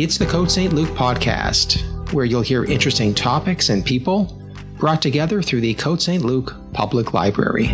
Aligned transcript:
It's 0.00 0.16
the 0.16 0.26
Côte 0.26 0.48
Saint-Luc 0.48 0.90
podcast, 0.90 1.82
where 2.12 2.24
you'll 2.24 2.40
hear 2.40 2.64
interesting 2.64 3.12
topics 3.12 3.68
and 3.68 3.84
people 3.84 4.40
brought 4.76 5.02
together 5.02 5.42
through 5.42 5.60
the 5.60 5.74
Côte 5.74 6.00
Saint-Luc 6.00 6.54
Public 6.72 7.14
Library. 7.14 7.66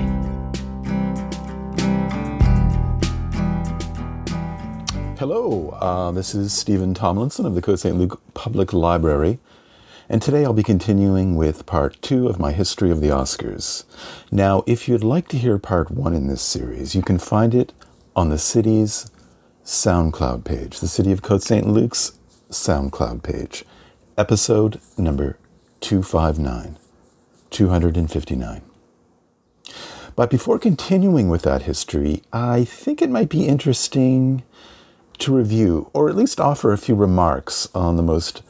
Hello, 5.19 5.77
uh, 5.79 6.13
this 6.13 6.35
is 6.35 6.55
Steven 6.55 6.95
Tomlinson 6.95 7.45
of 7.45 7.55
the 7.55 7.61
Côte 7.61 7.81
Saint-Luc 7.81 8.19
Public 8.33 8.73
Library, 8.73 9.39
and 10.09 10.23
today 10.23 10.47
I'll 10.47 10.55
be 10.55 10.63
continuing 10.63 11.37
with 11.37 11.67
part 11.67 12.01
two 12.01 12.29
of 12.29 12.39
my 12.39 12.53
history 12.53 12.91
of 12.91 13.03
the 13.03 13.09
Oscars. 13.09 13.85
Now, 14.33 14.65
if 14.67 14.89
you'd 14.89 15.05
like 15.05 15.29
to 15.29 15.37
hear 15.37 15.59
part 15.59 15.91
one 15.91 16.15
in 16.15 16.29
this 16.29 16.41
series, 16.41 16.95
you 16.95 17.03
can 17.03 17.19
find 17.19 17.55
it 17.55 17.75
on 18.17 18.31
the 18.31 18.39
city's 18.39 19.11
SoundCloud 19.67 20.45
page, 20.45 20.81
the 20.81 20.87
City 20.87 21.11
of 21.11 21.23
Côte 21.23 21.41
Saint-Luc's 21.41 22.19
SoundCloud 22.51 23.23
page, 23.23 23.65
episode 24.17 24.81
number 24.97 25.39
259, 25.81 26.79
259. 27.51 28.63
But 30.17 30.31
before 30.31 30.59
continuing 30.59 31.29
with 31.29 31.43
that 31.43 31.63
history, 31.63 32.23
I 32.33 32.65
think 32.65 33.03
it 33.03 33.11
might 33.11 33.29
be 33.29 33.47
interesting 33.47 34.45
to 35.19 35.35
review, 35.35 35.91
or 35.93 36.09
at 36.09 36.17
least 36.17 36.41
offer 36.41 36.73
a 36.73 36.79
few 36.79 36.95
remarks 36.95 37.69
on 37.75 37.97
the 37.97 38.03
most 38.03 38.43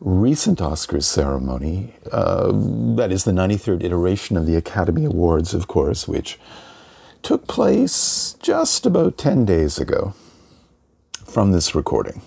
recent 0.00 0.58
Oscars 0.58 1.04
ceremony. 1.04 1.94
Uh, 2.12 2.52
that 2.96 3.10
is 3.10 3.24
the 3.24 3.32
93rd 3.32 3.82
iteration 3.82 4.36
of 4.36 4.46
the 4.46 4.56
Academy 4.56 5.04
Awards, 5.04 5.54
of 5.54 5.68
course, 5.68 6.06
which 6.06 6.38
took 7.22 7.46
place 7.46 8.36
just 8.40 8.86
about 8.86 9.18
10 9.18 9.44
days 9.44 9.78
ago 9.78 10.14
from 11.24 11.52
this 11.52 11.74
recording. 11.74 12.22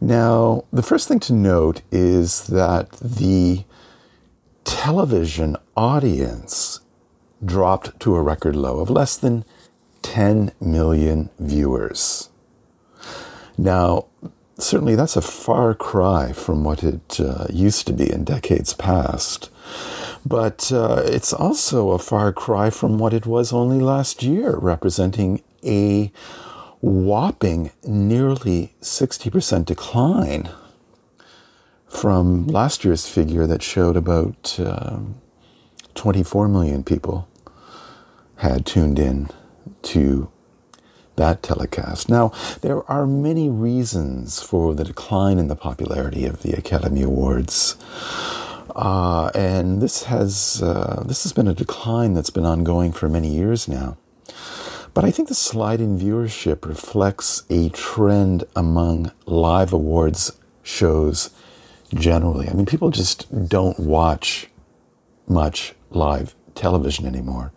Now, 0.00 0.64
the 0.72 0.82
first 0.82 1.08
thing 1.08 1.20
to 1.20 1.34
note 1.34 1.82
is 1.92 2.46
that 2.46 2.90
the 2.92 3.64
television 4.64 5.56
audience 5.76 6.80
dropped 7.44 7.98
to 8.00 8.14
a 8.14 8.22
record 8.22 8.56
low 8.56 8.80
of 8.80 8.88
less 8.88 9.16
than 9.16 9.44
10 10.02 10.52
million 10.60 11.28
viewers. 11.38 12.30
Now, 13.58 14.06
certainly 14.58 14.94
that's 14.94 15.16
a 15.16 15.22
far 15.22 15.74
cry 15.74 16.32
from 16.32 16.64
what 16.64 16.82
it 16.82 17.20
uh, 17.20 17.46
used 17.50 17.86
to 17.86 17.92
be 17.92 18.10
in 18.10 18.24
decades 18.24 18.72
past. 18.72 19.50
But 20.24 20.72
uh, 20.72 21.02
it's 21.04 21.32
also 21.32 21.90
a 21.90 21.98
far 21.98 22.32
cry 22.32 22.70
from 22.70 22.98
what 22.98 23.12
it 23.12 23.26
was 23.26 23.52
only 23.52 23.80
last 23.80 24.22
year, 24.22 24.56
representing 24.56 25.42
a 25.64 26.10
whopping 26.80 27.70
nearly 27.84 28.74
60% 28.80 29.64
decline 29.66 30.50
from 31.86 32.46
last 32.46 32.84
year's 32.84 33.08
figure 33.08 33.46
that 33.46 33.62
showed 33.62 33.96
about 33.96 34.58
um, 34.60 35.20
24 35.94 36.48
million 36.48 36.84
people 36.84 37.28
had 38.36 38.64
tuned 38.64 38.98
in 38.98 39.28
to 39.82 40.30
that 41.16 41.42
telecast. 41.42 42.08
Now, 42.08 42.32
there 42.62 42.88
are 42.90 43.06
many 43.06 43.50
reasons 43.50 44.42
for 44.42 44.74
the 44.74 44.84
decline 44.84 45.38
in 45.38 45.48
the 45.48 45.56
popularity 45.56 46.24
of 46.24 46.42
the 46.42 46.52
Academy 46.52 47.02
Awards. 47.02 47.76
Uh, 48.74 49.30
and 49.34 49.82
this 49.82 50.04
has 50.04 50.62
uh, 50.62 51.02
this 51.04 51.24
has 51.24 51.32
been 51.32 51.48
a 51.48 51.54
decline 51.54 52.14
that's 52.14 52.30
been 52.30 52.46
ongoing 52.46 52.92
for 52.92 53.08
many 53.08 53.28
years 53.28 53.68
now. 53.68 53.98
But 54.92 55.04
I 55.04 55.10
think 55.10 55.28
the 55.28 55.34
slide 55.34 55.80
in 55.80 55.98
viewership 55.98 56.66
reflects 56.66 57.44
a 57.48 57.68
trend 57.70 58.44
among 58.56 59.12
live 59.24 59.72
awards 59.72 60.32
shows 60.62 61.30
generally. 61.94 62.48
I 62.48 62.52
mean, 62.54 62.66
people 62.66 62.90
just 62.90 63.48
don't 63.48 63.78
watch 63.78 64.48
much 65.28 65.74
live 65.90 66.34
television 66.54 67.06
anymore. 67.06 67.52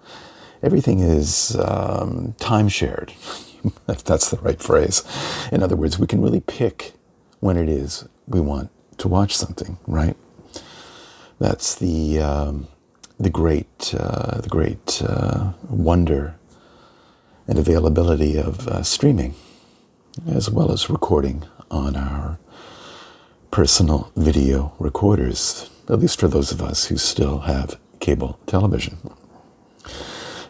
Everything 0.62 1.00
is 1.00 1.58
um, 1.58 2.36
time 2.40 2.70
shared, 2.70 3.14
if 3.88 4.04
that's 4.04 4.30
the 4.30 4.38
right 4.38 4.62
phrase. 4.62 5.04
In 5.52 5.64
other 5.64 5.76
words, 5.76 5.98
we 6.00 6.08
can 6.08 6.22
really 6.22 6.40
pick 6.42 6.94
when 7.40 7.58
it 7.58 7.68
is 7.68 8.08
we 8.28 8.40
want 8.40 8.70
to 8.98 9.08
watch 9.08 9.36
something, 9.36 9.78
right? 9.88 10.16
That's 11.40 11.76
the 11.76 12.20
um, 12.20 12.68
the 13.20 13.30
great 13.30 13.94
uh, 13.98 14.40
the 14.40 14.50
great 14.50 15.02
uh, 15.06 15.54
wonder 15.68 16.36
and 17.48 17.58
availability 17.58 18.38
of 18.38 18.68
uh, 18.68 18.84
streaming, 18.84 19.36
as 20.28 20.50
well 20.50 20.72
as 20.72 20.90
recording 20.90 21.44
on 21.70 21.96
our 21.96 22.40
personal 23.52 24.12
video 24.16 24.74
recorders, 24.80 25.70
at 25.90 26.00
least 26.00 26.20
for 26.20 26.28
those 26.28 26.52
of 26.52 26.62
us 26.62 26.86
who 26.86 26.98
still 26.98 27.42
have 27.42 27.80
cable 28.00 28.40
television. 28.46 28.98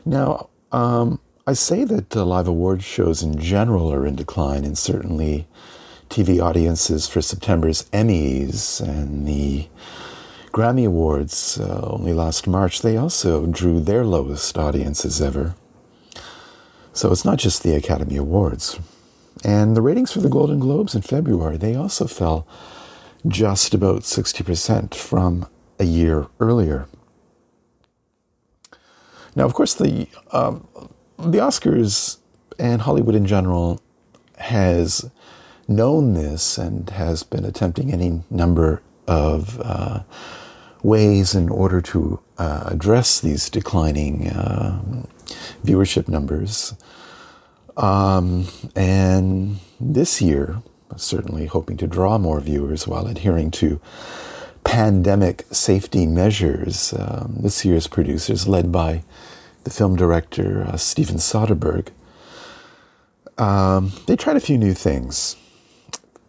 Now, 0.06 0.50
um, 0.72 1.20
I 1.46 1.54
say 1.54 1.84
that 1.84 2.16
uh, 2.16 2.24
live 2.24 2.48
award 2.48 2.84
shows 2.84 3.22
in 3.22 3.40
general 3.40 3.92
are 3.92 4.06
in 4.06 4.16
decline, 4.16 4.64
and 4.64 4.78
certainly 4.78 5.48
TV 6.10 6.42
audiences 6.42 7.08
for 7.08 7.22
September's 7.22 7.84
Emmys 7.92 8.80
and 8.80 9.28
the 9.28 9.68
Grammy 10.54 10.86
Awards 10.86 11.60
uh, 11.60 11.82
only 11.84 12.14
last 12.14 12.46
March, 12.46 12.82
they 12.82 12.96
also 12.96 13.48
drew 13.48 13.80
their 13.80 14.06
lowest 14.06 14.56
audiences 14.56 15.20
ever. 15.20 15.56
So 16.94 17.12
it's 17.12 17.26
not 17.26 17.40
just 17.40 17.64
the 17.64 17.76
Academy 17.76 18.18
Awards. 18.18 18.80
And 19.44 19.76
the 19.76 19.82
ratings 19.82 20.12
for 20.12 20.20
the 20.22 20.30
Golden 20.30 20.60
Globes 20.60 20.94
in 20.94 21.02
February, 21.02 21.58
they 21.58 21.76
also 21.76 22.06
fell 22.06 22.48
just 23.28 23.74
about 23.74 24.02
60% 24.02 24.94
from 24.94 25.48
a 25.80 25.86
year 25.86 26.28
earlier. 26.40 26.88
Now, 29.36 29.46
of 29.46 29.56
course, 29.56 29.74
the, 29.74 30.08
um, 30.32 30.68
the 31.18 31.40
Oscars 31.40 32.18
and 32.60 32.84
Hollywood 32.84 33.16
in 33.16 33.26
general 33.26 33.82
has 34.38 35.10
known 35.68 36.14
this 36.14 36.58
and 36.60 36.90
has 36.92 37.24
been 37.24 37.44
attempting 37.44 37.92
any 37.92 38.22
number 38.30 38.84
of 39.08 39.60
uh, 39.62 40.04
ways 40.84 41.34
in 41.34 41.50
order 41.50 41.82
to 41.82 42.20
uh, 42.38 42.66
address 42.68 43.20
these 43.22 43.50
declining 43.50 44.28
uh, 44.28 44.82
viewership 45.66 46.08
numbers. 46.08 46.76
Um, 47.78 48.48
and 48.76 49.60
this 49.80 50.22
year, 50.22 50.62
certainly 50.96 51.48
hoping 51.48 51.78
to 51.78 51.88
draw 51.88 52.18
more 52.18 52.40
viewers 52.40 52.88
while 52.88 53.08
adhering 53.08 53.50
to 53.52 53.80
pandemic 54.64 55.46
safety 55.52 56.06
measures. 56.06 56.94
Um, 56.94 57.38
this 57.40 57.66
year's 57.66 57.88
producers, 57.88 58.48
led 58.48 58.72
by 58.72 59.04
the 59.64 59.70
film 59.70 59.96
director 59.96 60.66
uh, 60.68 60.78
Steven 60.78 61.18
Soderbergh, 61.18 61.88
um, 63.38 63.94
they 64.06 64.16
tried 64.16 64.38
a 64.38 64.42
few 64.42 64.58
new 64.58 64.74
things. 64.74 65.36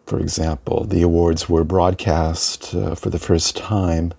For 0.05 0.19
example, 0.19 0.85
the 0.85 1.01
awards 1.01 1.49
were 1.49 1.63
broadcast 1.63 2.73
uh, 2.73 2.95
for 2.95 3.09
the 3.09 3.19
first 3.19 3.55
time 3.55 4.13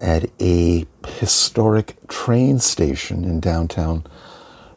at 0.00 0.30
a 0.40 0.86
historic 1.06 1.96
train 2.08 2.58
station 2.58 3.24
in 3.24 3.40
downtown 3.40 4.04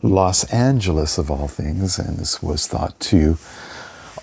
Los 0.02 0.52
Angeles, 0.52 1.18
of 1.18 1.30
all 1.30 1.48
things, 1.48 2.00
and 2.00 2.18
this 2.18 2.42
was 2.42 2.68
thought 2.68 3.00
to 3.00 3.38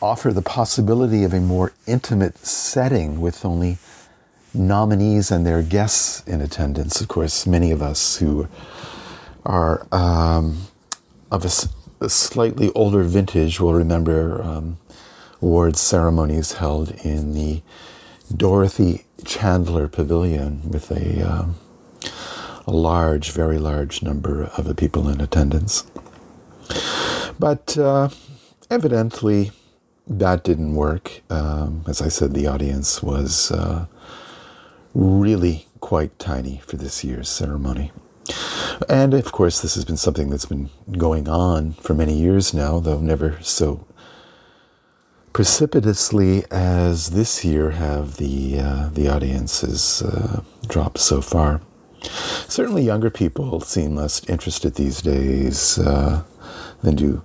offer 0.02 0.32
the 0.32 0.42
possibility 0.42 1.24
of 1.24 1.32
a 1.32 1.40
more 1.40 1.72
intimate 1.86 2.38
setting 2.38 3.20
with 3.20 3.44
only 3.44 3.78
nominees 4.54 5.30
and 5.30 5.46
their 5.46 5.62
guests 5.62 6.26
in 6.26 6.40
attendance. 6.40 7.00
Of 7.00 7.08
course, 7.08 7.46
many 7.46 7.70
of 7.70 7.82
us 7.82 8.16
who 8.16 8.48
are 9.44 9.86
um, 9.92 10.66
of 11.30 11.44
a, 11.44 12.04
a, 12.04 12.08
slightly 12.08 12.70
older 12.74 13.02
vintage 13.02 13.60
will 13.60 13.74
remember 13.74 14.42
um, 14.42 14.78
awards 15.40 15.80
ceremonies 15.80 16.54
held 16.54 16.90
in 17.04 17.34
the 17.34 17.62
Dorothy 18.36 19.04
Chandler 19.24 19.88
Pavilion 19.88 20.70
with 20.70 20.90
a 20.90 21.22
um, 21.22 21.56
a 22.66 22.72
large, 22.72 23.30
very 23.30 23.58
large 23.58 24.02
number 24.02 24.44
of 24.44 24.66
the 24.66 24.74
people 24.74 25.08
in 25.08 25.22
attendance. 25.22 25.84
But 27.38 27.78
uh, 27.78 28.10
evidently, 28.70 29.52
that 30.06 30.44
didn't 30.44 30.74
work. 30.74 31.22
Um, 31.30 31.84
as 31.88 32.02
I 32.02 32.08
said, 32.08 32.34
the 32.34 32.46
audience 32.46 33.02
was 33.02 33.50
uh, 33.50 33.86
really 34.92 35.66
quite 35.80 36.18
tiny 36.18 36.60
for 36.66 36.76
this 36.76 37.02
year's 37.02 37.30
ceremony. 37.30 37.90
And 38.88 39.14
of 39.14 39.32
course, 39.32 39.60
this 39.60 39.74
has 39.74 39.84
been 39.86 39.96
something 39.96 40.28
that's 40.28 40.46
been 40.46 40.68
going 40.92 41.26
on 41.26 41.72
for 41.72 41.94
many 41.94 42.14
years 42.14 42.52
now, 42.52 42.80
though 42.80 43.00
never 43.00 43.38
so 43.40 43.86
precipitously 45.38 46.42
as 46.50 47.10
this 47.10 47.44
year 47.44 47.70
have 47.70 48.16
the 48.16 48.58
uh, 48.58 48.88
the 48.88 49.06
audiences 49.06 50.02
uh, 50.02 50.42
dropped 50.66 50.98
so 50.98 51.20
far. 51.20 51.60
Certainly, 52.48 52.82
younger 52.82 53.08
people 53.08 53.60
seem 53.60 53.94
less 53.94 54.28
interested 54.28 54.74
these 54.74 55.00
days 55.00 55.78
uh, 55.78 56.24
than 56.82 56.96
do 56.96 57.22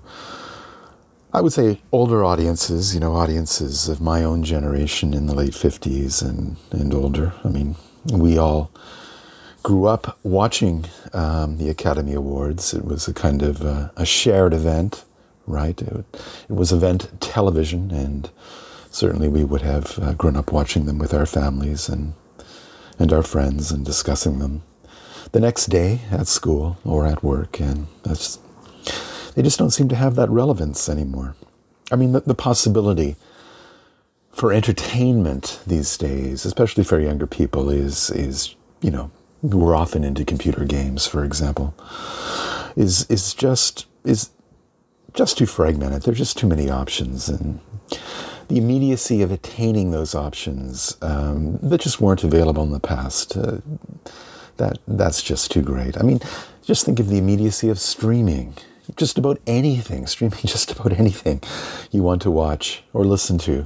I 1.33 1.41
would 1.41 1.53
say 1.53 1.81
older 1.91 2.23
audiences, 2.23 2.93
you 2.93 2.99
know, 2.99 3.15
audiences 3.15 3.89
of 3.89 3.99
my 3.99 4.23
own 4.23 4.43
generation 4.43 5.15
in 5.15 5.25
the 5.25 5.33
late 5.33 5.53
50s 5.53 6.21
and, 6.21 6.57
and 6.69 6.93
older. 6.93 7.33
I 7.43 7.47
mean, 7.47 7.75
we 8.13 8.37
all 8.37 8.69
grew 9.63 9.85
up 9.85 10.19
watching 10.21 10.85
um, 11.13 11.57
the 11.57 11.67
Academy 11.67 12.13
Awards. 12.13 12.75
It 12.75 12.85
was 12.85 13.07
a 13.07 13.13
kind 13.15 13.41
of 13.41 13.65
uh, 13.65 13.89
a 13.95 14.05
shared 14.05 14.53
event, 14.53 15.03
right? 15.47 15.81
It, 15.81 16.05
it, 16.49 16.53
was 16.53 16.71
event 16.71 17.09
television, 17.19 17.91
and 17.91 18.29
certainly 18.89 19.27
we 19.27 19.43
would 19.43 19.61
have 19.61 19.99
uh, 19.99 20.13
grown 20.13 20.35
up 20.35 20.51
watching 20.51 20.85
them 20.85 20.97
with 20.97 21.13
our 21.13 21.25
families 21.25 21.89
and 21.89 22.13
and 22.99 23.11
our 23.11 23.23
friends 23.23 23.71
and 23.71 23.83
discussing 23.83 24.39
them 24.39 24.61
the 25.31 25.39
next 25.39 25.65
day 25.67 26.01
at 26.11 26.27
school 26.27 26.77
or 26.85 27.07
at 27.07 27.23
work, 27.23 27.59
and 27.59 27.87
that's 28.03 28.39
they 29.35 29.41
just 29.41 29.59
don't 29.59 29.71
seem 29.71 29.89
to 29.89 29.95
have 29.95 30.15
that 30.15 30.29
relevance 30.29 30.87
anymore. 30.87 31.35
I 31.91 31.95
mean, 31.95 32.11
the, 32.11 32.21
the 32.21 32.35
possibility 32.35 33.15
for 34.31 34.51
entertainment 34.51 35.59
these 35.65 35.97
days, 35.97 36.45
especially 36.45 36.83
for 36.83 36.99
younger 36.99 37.27
people, 37.27 37.69
is 37.69 38.09
is 38.11 38.55
you 38.81 38.91
know 38.91 39.11
we're 39.41 39.75
often 39.75 40.03
into 40.03 40.23
computer 40.23 40.65
games, 40.65 41.05
for 41.07 41.23
example, 41.23 41.75
is 42.75 43.09
is 43.09 43.33
just 43.33 43.85
is 44.03 44.29
just 45.13 45.37
too 45.37 45.45
fragmented. 45.45 46.03
There's 46.03 46.17
just 46.17 46.37
too 46.37 46.47
many 46.47 46.69
options, 46.69 47.29
and 47.29 47.59
the 48.47 48.57
immediacy 48.57 49.21
of 49.21 49.31
attaining 49.31 49.91
those 49.91 50.15
options 50.15 50.97
um, 51.01 51.59
that 51.61 51.81
just 51.81 52.01
weren't 52.01 52.23
available 52.23 52.63
in 52.63 52.71
the 52.71 52.79
past. 52.79 53.37
Uh, 53.37 53.57
that 54.57 54.77
that's 54.87 55.23
just 55.23 55.51
too 55.51 55.61
great. 55.61 55.97
I 55.97 56.03
mean, 56.03 56.19
just 56.63 56.85
think 56.85 56.99
of 56.99 57.09
the 57.09 57.17
immediacy 57.17 57.69
of 57.69 57.79
streaming 57.79 58.53
just 58.97 59.17
about 59.17 59.39
anything, 59.47 60.05
streaming 60.07 60.39
just 60.45 60.71
about 60.71 60.93
anything 60.93 61.41
you 61.91 62.03
want 62.03 62.21
to 62.23 62.31
watch 62.31 62.83
or 62.93 63.05
listen 63.05 63.37
to 63.39 63.65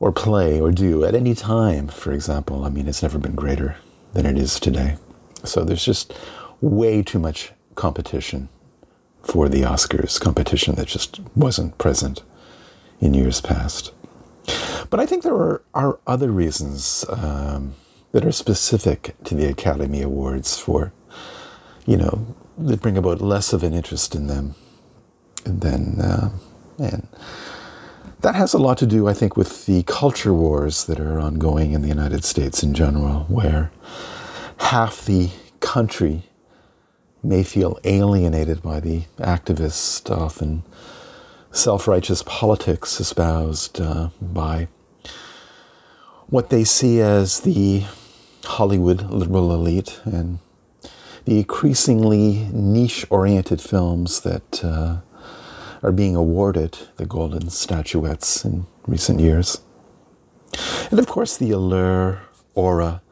or 0.00 0.12
play 0.12 0.60
or 0.60 0.72
do 0.72 1.04
at 1.04 1.14
any 1.14 1.34
time, 1.34 1.88
for 1.88 2.12
example. 2.12 2.64
I 2.64 2.68
mean, 2.68 2.88
it's 2.88 3.02
never 3.02 3.18
been 3.18 3.34
greater 3.34 3.76
than 4.12 4.26
it 4.26 4.36
is 4.36 4.58
today. 4.58 4.96
So 5.44 5.64
there's 5.64 5.84
just 5.84 6.12
way 6.60 7.02
too 7.02 7.18
much 7.18 7.52
competition 7.74 8.48
for 9.22 9.48
the 9.48 9.62
Oscars, 9.62 10.20
competition 10.20 10.74
that 10.74 10.88
just 10.88 11.20
wasn't 11.34 11.78
present 11.78 12.22
in 13.00 13.14
years 13.14 13.40
past. 13.40 13.92
But 14.90 15.00
I 15.00 15.06
think 15.06 15.22
there 15.22 15.34
are, 15.34 15.62
are 15.74 15.98
other 16.06 16.30
reasons 16.30 17.04
um, 17.08 17.74
that 18.12 18.24
are 18.24 18.32
specific 18.32 19.14
to 19.24 19.34
the 19.34 19.46
Academy 19.46 20.02
Awards 20.02 20.58
for, 20.58 20.92
you 21.86 21.96
know, 21.96 22.34
that 22.58 22.82
bring 22.82 22.98
about 22.98 23.20
less 23.20 23.52
of 23.52 23.62
an 23.62 23.72
interest 23.72 24.14
in 24.14 24.26
them 24.26 24.54
than 25.44 26.00
uh, 26.00 26.30
and 26.78 27.06
that 28.20 28.34
has 28.36 28.54
a 28.54 28.58
lot 28.58 28.78
to 28.78 28.86
do, 28.86 29.08
I 29.08 29.14
think, 29.14 29.36
with 29.36 29.66
the 29.66 29.82
culture 29.82 30.32
wars 30.32 30.84
that 30.84 31.00
are 31.00 31.18
ongoing 31.18 31.72
in 31.72 31.82
the 31.82 31.88
United 31.88 32.24
States 32.24 32.62
in 32.62 32.72
general, 32.72 33.24
where 33.28 33.72
half 34.58 35.04
the 35.04 35.30
country 35.60 36.22
may 37.22 37.42
feel 37.42 37.78
alienated 37.84 38.62
by 38.62 38.80
the 38.80 39.02
activist, 39.18 40.10
often 40.10 40.62
self 41.52 41.86
righteous 41.86 42.22
politics 42.24 42.98
espoused 43.00 43.80
uh, 43.80 44.08
by 44.20 44.68
what 46.26 46.50
they 46.50 46.64
see 46.64 47.00
as 47.00 47.40
the 47.40 47.84
Hollywood 48.44 49.10
liberal 49.10 49.54
elite 49.54 50.00
and 50.04 50.38
the 51.24 51.38
increasingly 51.38 52.48
niche 52.52 53.06
oriented 53.10 53.60
films 53.60 54.20
that 54.22 54.64
uh, 54.64 54.96
are 55.82 55.92
being 55.92 56.16
awarded 56.16 56.78
the 56.96 57.06
golden 57.06 57.50
statuettes 57.50 58.44
in 58.44 58.66
recent 58.86 59.20
years. 59.20 59.60
And 60.90 60.98
of 60.98 61.06
course, 61.06 61.36
the 61.36 61.50
allure, 61.50 62.22
aura, 62.54 63.02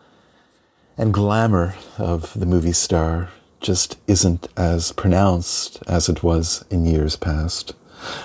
and 0.99 1.15
glamour 1.15 1.77
of 1.99 2.39
the 2.39 2.47
movie 2.47 2.73
star 2.73 3.31
just 3.61 3.99
isn't 4.07 4.49
as 4.57 4.93
pronounced 4.93 5.83
as 5.87 6.09
it 6.09 6.23
was 6.23 6.65
in 6.71 6.87
years 6.87 7.17
past. 7.17 7.75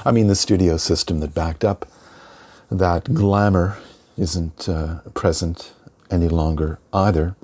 I 0.06 0.12
mean, 0.12 0.28
the 0.28 0.36
studio 0.36 0.78
system 0.78 1.20
that 1.20 1.34
backed 1.34 1.66
up 1.66 1.86
that 2.72 3.14
glamour 3.14 3.78
isn't 4.18 4.68
uh, 4.70 5.00
present 5.14 5.74
any 6.10 6.28
longer 6.28 6.80
either. 6.94 7.36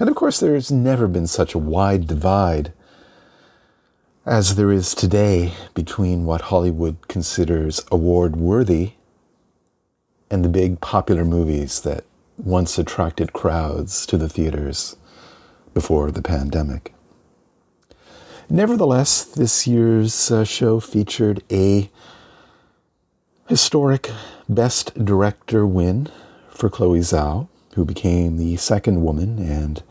And 0.00 0.08
of 0.08 0.16
course, 0.16 0.40
there's 0.40 0.70
never 0.70 1.06
been 1.06 1.26
such 1.26 1.54
a 1.54 1.58
wide 1.58 2.06
divide 2.06 2.72
as 4.24 4.54
there 4.54 4.72
is 4.72 4.94
today 4.94 5.52
between 5.74 6.24
what 6.24 6.42
Hollywood 6.42 7.08
considers 7.08 7.82
award 7.90 8.36
worthy 8.36 8.92
and 10.30 10.44
the 10.44 10.48
big 10.48 10.80
popular 10.80 11.24
movies 11.24 11.80
that 11.80 12.04
once 12.38 12.78
attracted 12.78 13.32
crowds 13.32 14.06
to 14.06 14.16
the 14.16 14.28
theaters 14.28 14.96
before 15.74 16.10
the 16.10 16.22
pandemic. 16.22 16.94
Nevertheless, 18.48 19.24
this 19.24 19.66
year's 19.66 20.30
uh, 20.30 20.44
show 20.44 20.80
featured 20.80 21.42
a 21.50 21.90
historic 23.48 24.10
Best 24.48 24.92
Director 25.04 25.66
win 25.66 26.08
for 26.50 26.68
Chloe 26.68 27.00
Zhao 27.00 27.48
who 27.74 27.84
became 27.84 28.36
the 28.36 28.56
second 28.56 29.02
woman 29.02 29.38
and 29.38 29.82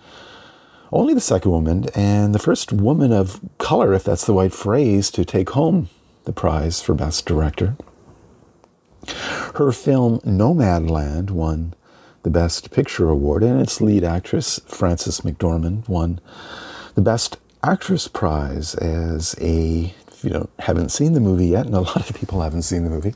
only 0.91 1.13
the 1.13 1.21
second 1.21 1.51
woman 1.51 1.85
and 1.95 2.35
the 2.35 2.39
first 2.39 2.71
woman 2.71 3.11
of 3.13 3.39
color, 3.57 3.93
if 3.93 4.03
that's 4.03 4.25
the 4.25 4.33
right 4.33 4.53
phrase, 4.53 5.09
to 5.11 5.23
take 5.23 5.51
home 5.51 5.89
the 6.25 6.33
prize 6.33 6.81
for 6.81 6.93
Best 6.93 7.25
Director. 7.25 7.75
Her 9.55 9.71
film 9.71 10.19
Nomadland 10.19 11.31
won 11.31 11.73
the 12.23 12.29
Best 12.29 12.71
Picture 12.71 13.09
Award, 13.09 13.43
and 13.43 13.59
its 13.59 13.81
lead 13.81 14.03
actress, 14.03 14.59
Frances 14.65 15.21
McDormand, 15.21 15.87
won 15.87 16.19
the 16.95 17.01
Best 17.01 17.37
Actress 17.63 18.07
prize 18.07 18.75
as 18.75 19.35
a, 19.39 19.93
if 20.07 20.23
you 20.23 20.29
know, 20.29 20.49
haven't 20.59 20.89
seen 20.89 21.13
the 21.13 21.19
movie 21.19 21.47
yet, 21.47 21.65
and 21.65 21.75
a 21.75 21.81
lot 21.81 22.09
of 22.09 22.15
people 22.15 22.41
haven't 22.41 22.63
seen 22.63 22.83
the 22.83 22.89
movie, 22.89 23.13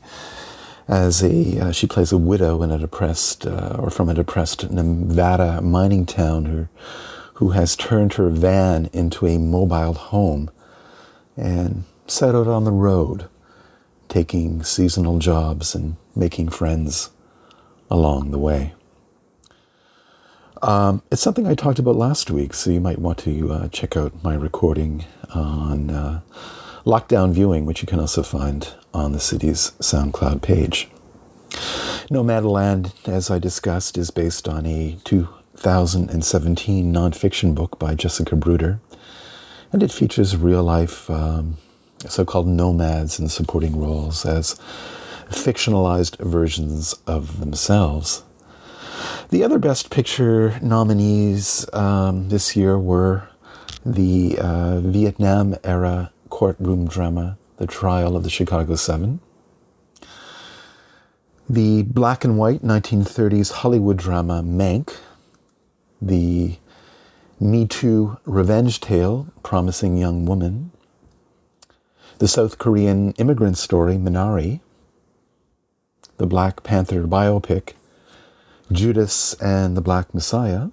as 0.88 1.22
a 1.22 1.60
uh, 1.60 1.72
she 1.72 1.86
plays 1.86 2.12
a 2.12 2.18
widow 2.18 2.62
in 2.62 2.70
a 2.70 2.78
depressed 2.78 3.46
uh, 3.46 3.76
or 3.78 3.90
from 3.90 4.08
a 4.08 4.14
depressed 4.14 4.70
Nevada 4.70 5.60
mining 5.60 6.06
town 6.06 6.44
who 6.44 6.68
who 7.34 7.50
has 7.50 7.76
turned 7.76 8.14
her 8.14 8.30
van 8.30 8.88
into 8.92 9.26
a 9.26 9.36
mobile 9.36 9.92
home 9.94 10.50
and 11.36 11.84
set 12.06 12.34
out 12.34 12.46
on 12.46 12.64
the 12.64 12.72
road 12.72 13.28
taking 14.08 14.62
seasonal 14.62 15.18
jobs 15.18 15.74
and 15.74 15.96
making 16.14 16.48
friends 16.48 17.10
along 17.90 18.30
the 18.30 18.38
way. 18.38 18.72
Um, 20.62 21.02
it's 21.10 21.20
something 21.20 21.46
I 21.46 21.54
talked 21.54 21.78
about 21.78 21.96
last 21.96 22.30
week, 22.30 22.54
so 22.54 22.70
you 22.70 22.80
might 22.80 22.98
want 22.98 23.18
to 23.18 23.52
uh, 23.52 23.68
check 23.68 23.96
out 23.96 24.22
my 24.22 24.34
recording 24.34 25.04
on 25.34 25.90
uh, 25.90 26.20
lockdown 26.84 27.32
viewing, 27.32 27.66
which 27.66 27.82
you 27.82 27.86
can 27.86 28.00
also 28.00 28.22
find 28.22 28.72
on 28.94 29.12
the 29.12 29.20
city's 29.20 29.72
SoundCloud 29.80 30.40
page. 30.40 30.88
Nomadland, 32.10 32.92
as 33.06 33.30
I 33.30 33.38
discussed, 33.38 33.98
is 33.98 34.10
based 34.10 34.48
on 34.48 34.64
a 34.64 34.96
2017 35.04 36.92
nonfiction 36.92 37.54
book 37.54 37.78
by 37.78 37.94
Jessica 37.94 38.34
Bruder, 38.34 38.80
and 39.72 39.82
it 39.82 39.92
features 39.92 40.36
real 40.36 40.62
life 40.62 41.10
um, 41.10 41.58
so 42.06 42.24
called 42.24 42.46
nomads 42.46 43.18
in 43.18 43.28
supporting 43.28 43.78
roles 43.78 44.24
as 44.24 44.58
fictionalized 45.30 46.16
versions 46.24 46.94
of 47.06 47.40
themselves. 47.40 48.22
The 49.30 49.42
other 49.42 49.58
Best 49.58 49.90
Picture 49.90 50.58
nominees 50.62 51.66
um, 51.72 52.28
this 52.28 52.54
year 52.54 52.78
were 52.78 53.28
the 53.84 54.38
uh, 54.38 54.80
Vietnam 54.80 55.56
era 55.64 56.12
courtroom 56.30 56.88
drama, 56.88 57.38
The 57.56 57.66
Trial 57.66 58.16
of 58.16 58.22
the 58.22 58.30
Chicago 58.30 58.74
Seven, 58.76 59.20
the 61.48 61.82
black 61.82 62.24
and 62.24 62.36
white 62.36 62.62
1930s 62.62 63.52
Hollywood 63.52 63.96
drama 63.96 64.42
Mank, 64.42 64.96
the 66.02 66.56
Me 67.38 67.66
Too 67.66 68.18
revenge 68.24 68.80
tale, 68.80 69.28
Promising 69.42 69.96
Young 69.96 70.26
Woman, 70.26 70.72
the 72.18 72.28
South 72.28 72.58
Korean 72.58 73.12
immigrant 73.12 73.58
story 73.58 73.96
Minari, 73.96 74.60
the 76.16 76.26
Black 76.26 76.62
Panther 76.62 77.04
biopic 77.04 77.74
Judas 78.72 79.34
and 79.34 79.76
the 79.76 79.80
Black 79.80 80.12
Messiah, 80.12 80.68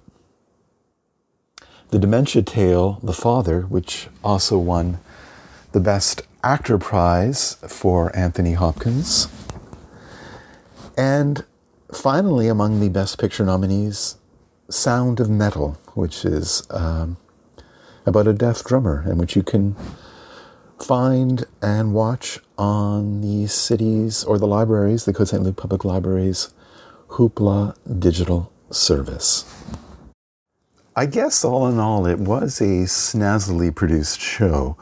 the 1.90 1.98
dementia 1.98 2.42
tale 2.42 2.98
The 3.02 3.12
Father, 3.12 3.62
which 3.62 4.08
also 4.22 4.58
won 4.58 4.98
the 5.72 5.80
Best 5.80 6.22
Actor 6.42 6.78
Prize 6.78 7.54
for 7.68 8.14
Anthony 8.16 8.54
Hopkins. 8.54 9.28
And 10.96 11.44
finally, 11.92 12.48
among 12.48 12.80
the 12.80 12.88
Best 12.88 13.18
Picture 13.18 13.44
nominees, 13.44 14.16
Sound 14.70 15.20
of 15.20 15.28
Metal, 15.28 15.78
which 15.94 16.24
is 16.24 16.66
um, 16.70 17.16
about 18.06 18.26
a 18.26 18.32
deaf 18.32 18.64
drummer, 18.64 19.04
in 19.08 19.18
which 19.18 19.36
you 19.36 19.42
can 19.42 19.76
find 20.80 21.44
and 21.62 21.94
watch 21.94 22.38
on 22.58 23.20
the 23.20 23.46
cities 23.46 24.24
or 24.24 24.38
the 24.38 24.46
libraries, 24.46 25.04
the 25.04 25.12
Côte 25.12 25.28
Saint-Luc 25.28 25.56
Public 25.56 25.84
Libraries 25.84 26.53
Hoopla 27.14 27.76
digital 28.00 28.50
service. 28.72 29.44
I 30.96 31.06
guess 31.06 31.44
all 31.44 31.68
in 31.68 31.78
all, 31.78 32.06
it 32.06 32.18
was 32.18 32.60
a 32.60 32.88
snazzily 32.88 33.72
produced 33.72 34.20
show. 34.20 34.76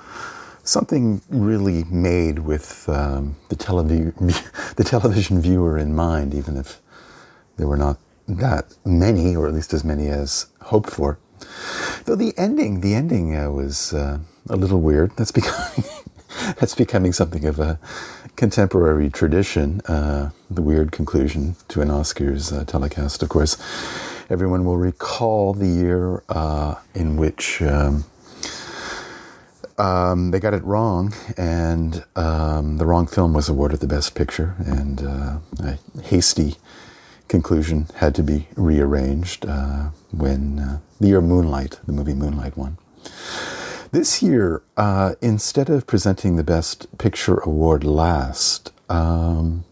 Something 0.65 1.21
really 1.29 1.85
made 1.85 2.39
with 2.39 2.89
um, 2.89 3.37
the, 3.51 3.57
televi- 3.57 4.75
the 4.77 4.83
television 4.85 5.43
viewer 5.43 5.77
in 5.77 5.95
mind, 5.95 6.33
even 6.33 6.57
if 6.57 6.81
there 7.59 7.69
were 7.69 7.77
not 7.77 7.99
that 8.27 8.77
many, 8.83 9.37
or 9.37 9.47
at 9.47 9.53
least 9.53 9.75
as 9.75 9.85
many 9.85 10.09
as 10.09 10.47
hoped 10.63 10.89
for. 10.89 11.19
Though 12.07 12.17
the 12.17 12.33
ending, 12.39 12.81
the 12.81 12.95
ending 12.95 13.37
uh, 13.37 13.51
was 13.51 13.93
uh, 13.93 14.21
a 14.49 14.57
little 14.57 14.81
weird. 14.81 15.13
That's 15.19 15.33
becoming 15.33 15.85
that's 16.59 16.75
becoming 16.75 17.13
something 17.13 17.45
of 17.45 17.59
a 17.59 17.79
contemporary 18.37 19.11
tradition. 19.11 19.81
Uh, 19.83 20.31
the 20.51 20.63
weird 20.63 20.93
conclusion 20.93 21.57
to 21.69 21.81
an 21.81 21.89
Oscars 21.89 22.53
uh, 22.53 22.65
telecast, 22.65 23.23
of 23.23 23.29
course. 23.29 23.57
Everyone 24.31 24.65
will 24.65 24.77
recall 24.79 25.53
the 25.53 25.67
year 25.67 26.23
uh, 26.29 26.77
in 26.95 27.17
which 27.17 27.61
um, 27.61 28.05
um, 29.79 30.31
they 30.31 30.41
got 30.41 30.55
it 30.55 30.63
wrong, 30.65 31.13
and 31.37 32.05
um, 32.17 32.79
the 32.79 32.87
wrong 32.87 33.07
film 33.07 33.33
was 33.33 33.49
awarded 33.49 33.81
the 33.81 33.87
Best 33.87 34.15
Picture, 34.15 34.55
and 34.59 35.03
uh, 35.03 35.39
a 35.61 35.79
hasty 36.03 36.57
conclusion 37.29 37.89
had 37.97 38.15
to 38.15 38.23
be 38.23 38.49
rearranged 38.57 39.47
uh, 39.47 39.91
when 40.11 40.59
uh, 40.59 40.79
the 41.01 41.09
year 41.09 41.21
Moonlight, 41.21 41.81
the 41.87 41.93
movie 41.93 42.15
Moonlight, 42.15 42.57
won. 42.57 42.77
This 43.93 44.23
year, 44.23 44.63
uh, 44.75 45.17
instead 45.21 45.69
of 45.69 45.87
presenting 45.87 46.37
the 46.37 46.43
Best 46.43 46.97
Picture 46.97 47.37
award 47.41 47.85
last, 47.85 48.73
um, 48.89 49.65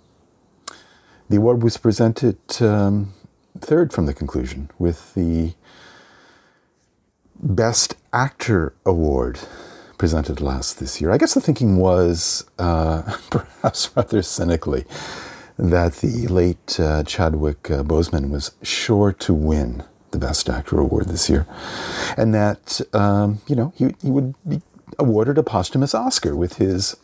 the 1.31 1.39
award 1.39 1.63
was 1.63 1.79
presented 1.79 2.37
um, 2.61 3.15
third 3.59 3.95
from 3.95 4.05
the 4.05 4.13
conclusion 4.13 4.71
with 4.79 5.15
the 5.15 5.55
Best 7.43 7.97
Actor 8.13 8.75
award 8.85 9.41
presented 9.97 10.43
last 10.43 10.81
this 10.81 11.01
year. 11.01 11.11
I 11.11 11.17
guess 11.17 11.33
the 11.33 11.41
thinking 11.41 11.79
was, 11.79 12.45
uh, 12.59 13.17
perhaps 13.31 13.91
rather 13.97 14.21
cynically, 14.21 14.85
that 15.59 15.95
the 15.95 16.27
late 16.29 16.79
uh, 16.79 17.05
Chadwick 17.05 17.71
uh, 17.71 17.83
Boseman 17.83 18.29
was 18.29 18.51
sure 18.63 19.15
to 19.15 19.33
win 19.33 19.83
the 20.11 20.19
Best 20.19 20.49
Actor 20.49 20.79
award 20.79 21.09
this 21.09 21.29
year, 21.29 21.47
and 22.17 22.35
that 22.35 22.81
um, 22.93 23.41
you 23.47 23.57
know 23.57 23.73
he, 23.77 23.95
he 24.03 24.11
would 24.11 24.35
be 24.49 24.63
awarded 24.99 25.39
a 25.39 25.43
posthumous 25.43 25.95
Oscar 25.95 26.35
with 26.35 26.57
his 26.57 26.97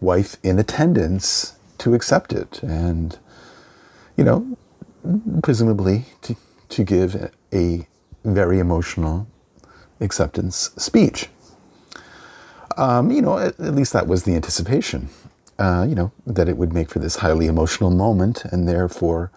wife 0.00 0.36
in 0.42 0.58
attendance 0.58 1.56
to 1.78 1.94
accept 1.94 2.32
it, 2.32 2.62
and 2.62 3.18
you 4.16 4.24
know 4.24 4.56
presumably 5.42 6.06
to, 6.22 6.36
to 6.68 6.84
give 6.84 7.30
a 7.52 7.86
very 8.24 8.58
emotional 8.58 9.26
acceptance 10.00 10.70
speech. 10.76 11.28
Um, 12.76 13.10
you 13.10 13.20
know, 13.20 13.38
at, 13.38 13.58
at, 13.60 13.74
least 13.74 13.92
that 13.92 14.06
was 14.06 14.24
the 14.24 14.34
anticipation. 14.34 15.08
Uh, 15.58 15.84
you 15.88 15.94
know, 15.94 16.12
that 16.26 16.48
it 16.48 16.56
would 16.56 16.72
make 16.72 16.88
for 16.88 16.98
this 16.98 17.16
highly 17.16 17.46
emotional 17.46 17.90
moment 17.90 18.44
and 18.46 18.66
therefore 18.66 19.30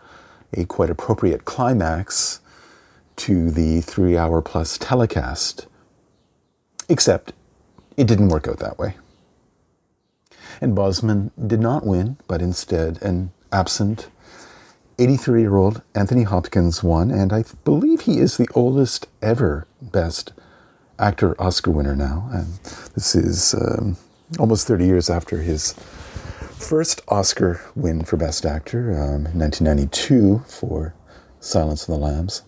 a 0.53 0.65
quite 0.65 0.89
appropriate 0.89 1.45
climax 1.45 2.39
to 3.17 3.51
the 3.51 3.81
three 3.81 4.17
hour 4.17 4.41
plus 4.41 4.77
telecast. 4.77 5.67
Except 6.89 7.33
it 7.97 8.07
didn't 8.07 8.29
work 8.29 8.47
out 8.47 8.59
that 8.59 8.77
way. 8.77 8.95
And 10.61 10.75
Boseman 10.75 11.31
did 11.47 11.59
not 11.59 11.85
win, 11.85 12.17
but 12.27 12.41
instead 12.41 13.01
an 13.01 13.31
absent 13.51 14.09
83 14.97 15.41
year 15.41 15.55
old 15.55 15.81
Anthony 15.93 16.23
Hopkins 16.23 16.83
won, 16.83 17.11
and 17.11 17.33
I 17.33 17.43
believe 17.63 18.01
he 18.01 18.19
is 18.19 18.37
the 18.37 18.47
oldest 18.55 19.07
ever 19.21 19.67
Best 19.81 20.31
Actor 20.97 21.39
Oscar 21.41 21.71
winner 21.71 21.95
now. 21.95 22.29
And 22.31 22.53
this 22.93 23.15
is 23.15 23.53
um, 23.53 23.97
almost 24.39 24.67
30 24.67 24.85
years 24.85 25.09
after 25.09 25.41
his 25.41 25.73
first 25.73 27.01
Oscar 27.09 27.61
win 27.75 28.03
for 28.03 28.17
Best 28.17 28.45
Actor 28.45 28.91
um, 28.91 29.25
in 29.27 29.39
1992 29.39 30.43
for 30.47 30.93
Silence 31.39 31.83
of 31.83 31.93
the 31.93 31.99
Lambs. 31.99 32.43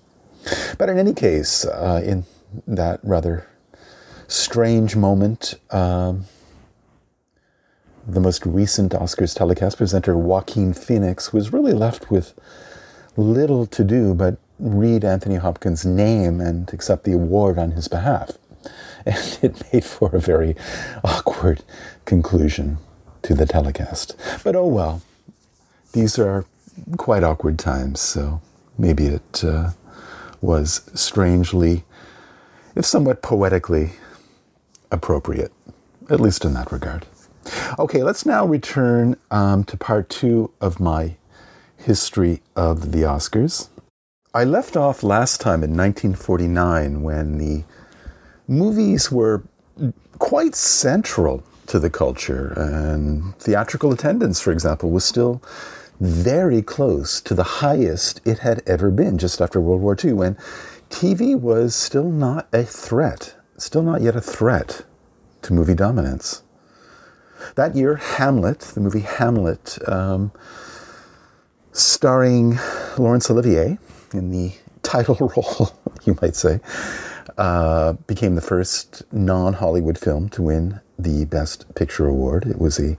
But 0.77 0.89
in 0.89 0.97
any 0.97 1.13
case, 1.13 1.65
uh, 1.65 2.01
in 2.03 2.25
that 2.67 2.99
rather 3.03 3.47
strange 4.27 4.95
moment, 4.95 5.55
um, 5.71 6.25
the 8.07 8.19
most 8.19 8.45
recent 8.45 8.93
Oscars 8.93 9.35
telecast 9.35 9.77
presenter, 9.77 10.17
Joaquin 10.17 10.73
Phoenix, 10.73 11.33
was 11.33 11.51
really 11.51 11.73
left 11.73 12.09
with 12.09 12.33
little 13.17 13.65
to 13.65 13.83
do 13.83 14.13
but 14.13 14.37
read 14.59 15.03
Anthony 15.03 15.35
Hopkins' 15.35 15.85
name 15.85 16.39
and 16.39 16.71
accept 16.73 17.03
the 17.03 17.13
award 17.13 17.57
on 17.57 17.71
his 17.71 17.87
behalf. 17.87 18.31
And 19.05 19.39
it 19.41 19.63
made 19.71 19.85
for 19.85 20.13
a 20.13 20.19
very 20.19 20.53
awkward 21.01 21.63
conclusion 22.03 22.77
to 23.21 23.33
the 23.33 23.45
telecast. 23.45 24.17
But 24.43 24.57
oh 24.57 24.67
well, 24.67 25.01
these 25.93 26.19
are 26.19 26.43
quite 26.97 27.23
awkward 27.23 27.57
times, 27.57 28.01
so 28.01 28.41
maybe 28.77 29.05
it 29.05 29.43
uh, 29.45 29.69
was 30.41 30.89
strangely, 30.93 31.83
if 32.75 32.85
somewhat 32.85 33.21
poetically, 33.21 33.91
appropriate, 34.91 35.51
at 36.09 36.19
least 36.19 36.45
in 36.45 36.53
that 36.53 36.71
regard. 36.71 37.05
Okay, 37.79 38.03
let's 38.03 38.25
now 38.25 38.45
return 38.45 39.15
um, 39.31 39.63
to 39.65 39.77
part 39.77 40.09
two 40.09 40.51
of 40.59 40.79
my 40.79 41.15
history 41.77 42.41
of 42.55 42.91
the 42.91 42.99
Oscars. 42.99 43.69
I 44.33 44.43
left 44.43 44.75
off 44.75 45.03
last 45.03 45.39
time 45.39 45.63
in 45.63 45.71
1949 45.71 47.01
when 47.01 47.37
the 47.37 47.63
movies 48.47 49.11
were 49.11 49.43
quite 50.19 50.55
central 50.55 51.43
to 51.67 51.79
the 51.79 51.89
culture, 51.89 52.53
and 52.55 53.35
theatrical 53.37 53.91
attendance, 53.91 54.39
for 54.39 54.51
example, 54.51 54.89
was 54.89 55.03
still 55.03 55.41
very 55.99 56.61
close 56.61 57.21
to 57.21 57.33
the 57.33 57.43
highest 57.43 58.21
it 58.25 58.39
had 58.39 58.61
ever 58.67 58.91
been 58.91 59.17
just 59.17 59.41
after 59.41 59.59
World 59.59 59.81
War 59.81 59.97
II, 60.01 60.13
when 60.13 60.37
TV 60.89 61.39
was 61.39 61.75
still 61.75 62.09
not 62.09 62.47
a 62.53 62.63
threat, 62.63 63.35
still 63.57 63.83
not 63.83 64.01
yet 64.01 64.15
a 64.15 64.21
threat 64.21 64.85
to 65.43 65.53
movie 65.53 65.75
dominance. 65.75 66.43
That 67.55 67.75
year, 67.75 67.95
Hamlet, 67.95 68.59
the 68.59 68.79
movie 68.79 69.01
Hamlet, 69.01 69.77
um, 69.87 70.31
starring 71.71 72.59
Laurence 72.97 73.29
Olivier 73.29 73.77
in 74.13 74.31
the 74.31 74.53
title 74.83 75.15
role, 75.15 75.71
you 76.05 76.17
might 76.21 76.35
say, 76.35 76.59
uh, 77.37 77.93
became 77.93 78.35
the 78.35 78.41
first 78.41 79.03
non 79.11 79.53
Hollywood 79.53 79.97
film 79.97 80.29
to 80.29 80.41
win 80.41 80.79
the 80.97 81.25
Best 81.25 81.73
Picture 81.75 82.07
Award. 82.07 82.45
It 82.45 82.59
was 82.59 82.79
a 82.79 82.97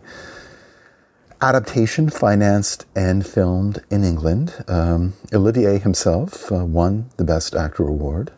adaptation 1.41 2.11
financed 2.11 2.87
and 2.97 3.27
filmed 3.27 3.83
in 3.91 4.05
England. 4.05 4.65
Um, 4.67 5.15
Olivier 5.33 5.79
himself 5.79 6.51
uh, 6.51 6.65
won 6.65 7.11
the 7.17 7.25
Best 7.25 7.55
Actor 7.55 7.87
award, 7.87 8.33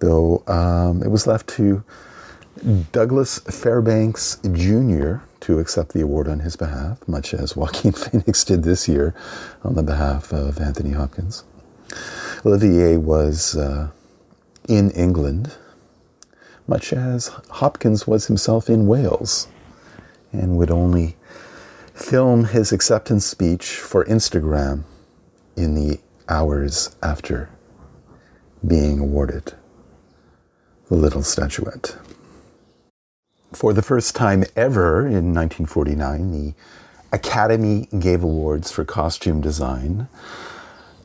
though 0.00 0.42
um, 0.46 1.02
it 1.02 1.10
was 1.10 1.26
left 1.26 1.48
to 1.50 1.84
Douglas 2.90 3.38
Fairbanks 3.38 4.38
Jr. 4.52 5.18
to 5.40 5.60
accept 5.60 5.92
the 5.92 6.00
award 6.00 6.28
on 6.28 6.40
his 6.40 6.56
behalf, 6.56 7.06
much 7.06 7.32
as 7.32 7.54
Joaquin 7.54 7.92
Phoenix 7.94 8.44
did 8.44 8.64
this 8.64 8.88
year 8.88 9.14
on 9.62 9.74
the 9.74 9.82
behalf 9.82 10.32
of 10.32 10.58
Anthony 10.60 10.90
Hopkins. 10.90 11.44
Olivier 12.44 12.96
was 12.96 13.56
uh, 13.56 13.90
in 14.68 14.90
England, 14.90 15.54
much 16.66 16.92
as 16.92 17.28
Hopkins 17.48 18.06
was 18.06 18.26
himself 18.26 18.68
in 18.68 18.86
Wales, 18.86 19.48
and 20.32 20.56
would 20.56 20.70
only 20.70 21.16
film 21.98 22.44
his 22.44 22.70
acceptance 22.70 23.26
speech 23.26 23.72
for 23.72 24.04
Instagram 24.04 24.84
in 25.56 25.74
the 25.74 25.98
hours 26.28 26.94
after 27.02 27.50
being 28.64 29.00
awarded 29.00 29.54
the 30.88 30.94
little 30.94 31.22
statuette. 31.22 31.96
For 33.52 33.72
the 33.72 33.82
first 33.82 34.14
time 34.14 34.44
ever 34.54 35.00
in 35.00 35.34
1949, 35.34 36.30
the 36.30 36.54
Academy 37.12 37.88
gave 37.98 38.22
awards 38.22 38.70
for 38.70 38.84
costume 38.84 39.40
design, 39.40 40.08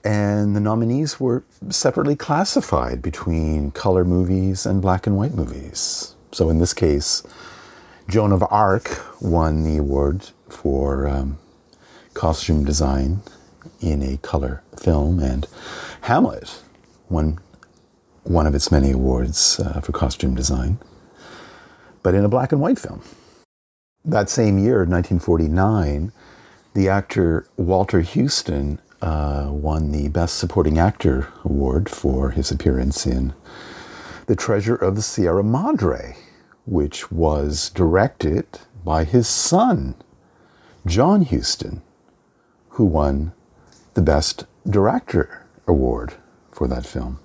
and 0.03 0.55
the 0.55 0.59
nominees 0.59 1.19
were 1.19 1.43
separately 1.69 2.15
classified 2.15 3.01
between 3.01 3.71
color 3.71 4.05
movies 4.05 4.65
and 4.65 4.81
black 4.81 5.07
and 5.07 5.17
white 5.17 5.33
movies. 5.33 6.15
So 6.31 6.49
in 6.49 6.59
this 6.59 6.73
case, 6.73 7.23
Joan 8.07 8.31
of 8.31 8.43
Arc 8.49 9.21
won 9.21 9.63
the 9.63 9.77
award 9.77 10.29
for 10.53 11.07
um, 11.07 11.37
costume 12.13 12.63
design 12.63 13.21
in 13.81 14.01
a 14.01 14.17
color 14.17 14.63
film, 14.77 15.19
and 15.19 15.47
Hamlet 16.01 16.61
won 17.09 17.39
one 18.23 18.47
of 18.47 18.55
its 18.55 18.71
many 18.71 18.91
awards 18.91 19.59
uh, 19.59 19.81
for 19.81 19.91
costume 19.91 20.35
design 20.35 20.79
but 22.03 22.13
in 22.13 22.25
a 22.25 22.29
black 22.29 22.51
and 22.51 22.61
white 22.61 22.77
film. 22.77 23.01
that 24.05 24.29
same 24.29 24.59
year, 24.59 24.79
1949, 24.79 26.11
the 26.73 26.89
actor 26.89 27.47
Walter 27.55 28.01
Huston 28.01 28.79
uh, 29.01 29.47
won 29.49 29.91
the 29.91 30.09
Best 30.09 30.37
Supporting 30.37 30.77
Actor 30.77 31.29
award 31.45 31.87
for 31.89 32.31
his 32.31 32.51
appearance 32.51 33.07
in 33.07 33.33
The 34.25 34.35
Treasure 34.35 34.75
of 34.75 34.95
the 34.95 35.01
Sierra 35.01 35.43
Madre, 35.43 36.17
which 36.65 37.11
was 37.11 37.69
directed 37.69 38.45
by 38.83 39.05
his 39.05 39.27
son, 39.27 39.95
John 40.85 41.23
Huston, 41.23 41.81
who 42.69 42.83
won 42.83 43.31
the 43.93 44.01
Best 44.01 44.45
Director 44.69 45.45
award 45.65 46.15
for 46.51 46.67
that 46.67 46.85
film. 46.85 47.19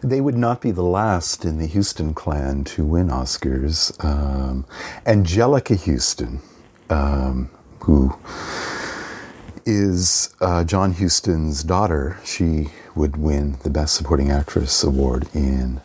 They 0.00 0.22
would 0.22 0.36
not 0.36 0.62
be 0.62 0.70
the 0.70 0.82
last 0.82 1.44
in 1.44 1.58
the 1.58 1.66
Huston 1.66 2.14
clan 2.14 2.64
to 2.64 2.84
win 2.84 3.08
Oscars. 3.08 3.92
Um, 4.02 4.64
Anjelica 5.04 5.76
Huston, 5.76 6.40
um, 6.88 7.50
who 7.80 8.16
is 9.66 10.34
uh, 10.40 10.64
John 10.64 10.92
Huston's 10.94 11.62
daughter, 11.62 12.18
she 12.24 12.68
would 12.94 13.16
win 13.16 13.58
the 13.64 13.70
Best 13.70 13.94
Supporting 13.94 14.30
Actress 14.30 14.82
award 14.82 15.28
in 15.34 15.80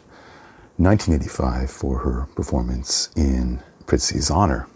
1985 0.77 1.69
for 1.69 1.99
her 1.99 2.27
performance 2.35 3.09
in 3.15 3.61
Prizzi's 3.85 4.31
Honor. 4.31 4.67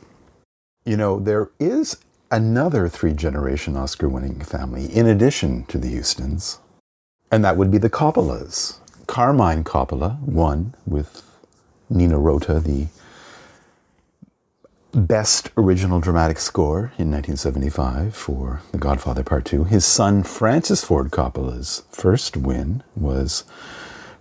You 0.83 0.97
know, 0.97 1.19
there 1.19 1.51
is 1.59 1.97
another 2.31 2.89
three 2.89 3.13
generation 3.13 3.77
Oscar 3.77 4.09
winning 4.09 4.41
family 4.41 4.85
in 4.85 5.05
addition 5.05 5.65
to 5.65 5.77
the 5.77 5.95
Hustons, 5.95 6.57
and 7.31 7.45
that 7.45 7.55
would 7.55 7.69
be 7.69 7.77
the 7.77 7.89
Coppolas. 7.89 8.79
Carmine 9.05 9.63
Coppola 9.63 10.19
won 10.21 10.73
with 10.88 11.21
Nino 11.88 12.17
Rota 12.17 12.59
the 12.59 12.88
Best 14.93 15.51
Original 15.55 16.00
Dramatic 16.00 16.39
Score 16.39 16.93
in 16.97 17.11
1975 17.11 18.15
for 18.15 18.61
The 18.71 18.77
Godfather 18.79 19.23
Part 19.23 19.45
2. 19.45 19.65
His 19.65 19.85
son 19.85 20.23
Francis 20.23 20.83
Ford 20.83 21.11
Coppola's 21.11 21.83
first 21.91 22.35
win 22.35 22.81
was 22.95 23.43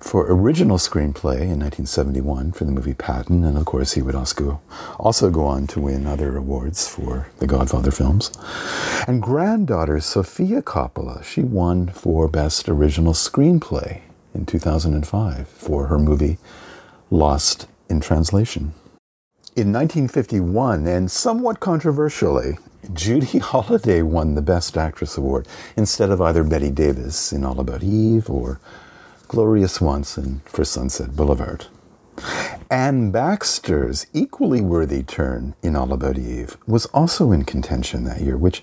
for 0.00 0.26
original 0.32 0.78
screenplay 0.78 1.42
in 1.42 1.60
1971 1.60 2.52
for 2.52 2.64
the 2.64 2.72
movie 2.72 2.94
Patton, 2.94 3.44
and 3.44 3.58
of 3.58 3.66
course 3.66 3.92
he 3.92 4.02
would 4.02 4.14
also, 4.14 4.60
also 4.98 5.30
go 5.30 5.44
on 5.44 5.66
to 5.68 5.80
win 5.80 6.06
other 6.06 6.36
awards 6.36 6.88
for 6.88 7.28
the 7.38 7.46
Godfather 7.46 7.90
films. 7.90 8.32
And 9.06 9.22
granddaughter 9.22 10.00
Sofia 10.00 10.62
Coppola, 10.62 11.22
she 11.22 11.42
won 11.42 11.88
for 11.88 12.28
Best 12.28 12.68
Original 12.68 13.12
Screenplay 13.12 14.00
in 14.34 14.46
2005 14.46 15.48
for 15.48 15.86
her 15.86 15.98
movie 15.98 16.38
Lost 17.10 17.66
in 17.88 18.00
Translation. 18.00 18.72
In 19.56 19.72
1951, 19.72 20.86
and 20.86 21.10
somewhat 21.10 21.60
controversially, 21.60 22.56
Judy 22.94 23.38
Holliday 23.40 24.00
won 24.00 24.34
the 24.34 24.42
Best 24.42 24.78
Actress 24.78 25.18
Award 25.18 25.46
instead 25.76 26.10
of 26.10 26.20
either 26.22 26.44
Bette 26.44 26.70
Davis 26.70 27.32
in 27.32 27.44
All 27.44 27.60
About 27.60 27.82
Eve 27.82 28.30
or 28.30 28.60
Gloria 29.30 29.68
Swanson 29.68 30.42
for 30.44 30.64
Sunset 30.64 31.14
Boulevard. 31.14 31.66
Anne 32.68 33.12
Baxter's 33.12 34.08
equally 34.12 34.60
worthy 34.60 35.04
turn 35.04 35.54
in 35.62 35.76
All 35.76 35.92
About 35.92 36.18
Eve 36.18 36.56
was 36.66 36.86
also 36.86 37.30
in 37.30 37.44
contention 37.44 38.02
that 38.02 38.22
year, 38.22 38.36
which 38.36 38.60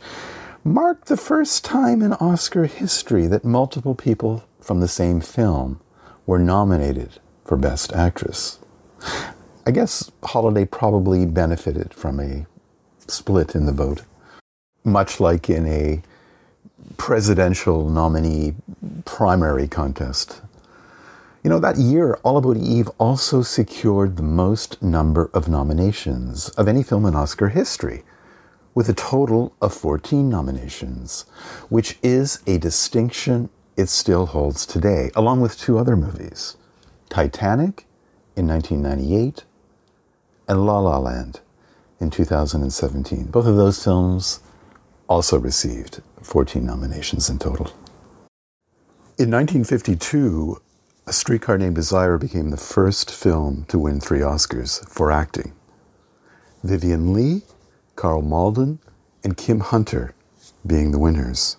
marked 0.66 1.08
the 1.08 1.16
first 1.16 1.64
time 1.64 2.02
in 2.02 2.12
Oscar 2.16 2.66
history 2.66 3.28
that 3.28 3.46
multiple 3.46 3.96
people 3.96 4.44
from 4.60 4.82
the 4.82 4.90
same 4.90 5.22
film 5.22 5.80
were 6.26 6.38
nominated 6.38 7.22
for 7.46 7.56
Best 7.56 7.94
Actress. 7.94 8.60
I 9.66 9.72
guess 9.72 10.12
Holliday 10.22 10.66
probably 10.66 11.26
benefited 11.26 11.94
from 11.94 12.20
a 12.20 12.46
split 13.08 13.56
in 13.56 13.68
the 13.68 13.72
vote, 13.72 14.02
much 14.84 15.22
like 15.22 15.50
in 15.50 15.66
a 15.66 16.02
presidential 16.98 17.90
nominee 17.90 18.56
primary 19.06 19.70
contest. 19.70 20.42
You 21.48 21.54
know, 21.54 21.60
that 21.60 21.78
year, 21.78 22.16
All 22.24 22.36
About 22.36 22.58
Eve 22.58 22.90
also 22.98 23.42
secured 23.42 24.18
the 24.18 24.22
most 24.22 24.84
number 24.84 25.30
of 25.34 25.48
nominations 25.48 26.50
of 26.50 26.68
any 26.68 26.84
film 26.84 27.06
in 27.06 27.16
Oscar 27.16 27.48
history, 27.48 28.04
with 28.76 28.90
a 28.90 28.94
total 28.94 29.56
of 29.62 29.74
14 29.74 30.28
nominations, 30.28 31.22
which 31.70 32.00
is 32.04 32.42
a 32.48 32.58
distinction 32.58 33.50
it 33.78 33.88
still 33.88 34.26
holds 34.26 34.66
today, 34.66 35.10
along 35.16 35.40
with 35.40 35.58
two 35.58 35.78
other 35.78 35.96
movies 35.96 36.58
Titanic 37.08 37.86
in 38.36 38.46
1998 38.46 39.46
and 40.50 40.66
La 40.66 40.80
La 40.80 40.98
Land 40.98 41.40
in 42.02 42.10
2017. 42.10 43.28
Both 43.28 43.48
of 43.48 43.56
those 43.56 43.82
films 43.82 44.42
also 45.08 45.40
received 45.40 46.02
14 46.22 46.66
nominations 46.66 47.30
in 47.30 47.40
total. 47.40 47.68
In 49.18 49.32
1952, 49.32 50.62
a 51.08 51.14
Streetcar 51.14 51.58
Named 51.58 51.76
Desire 51.76 52.18
became 52.18 52.50
the 52.50 52.58
first 52.58 53.10
film 53.10 53.66
to 53.70 53.80
win 53.80 54.02
three 54.02 54.20
Oscars 54.20 54.88
for 54.90 55.10
acting. 55.10 55.54
Vivien 56.64 57.14
Leigh, 57.14 57.44
Karl 57.96 58.22
Malden, 58.22 58.80
and 59.24 59.38
Kim 59.38 59.62
Hunter 59.62 60.14
being 60.66 60.92
the 60.92 61.00
winners. 61.00 61.56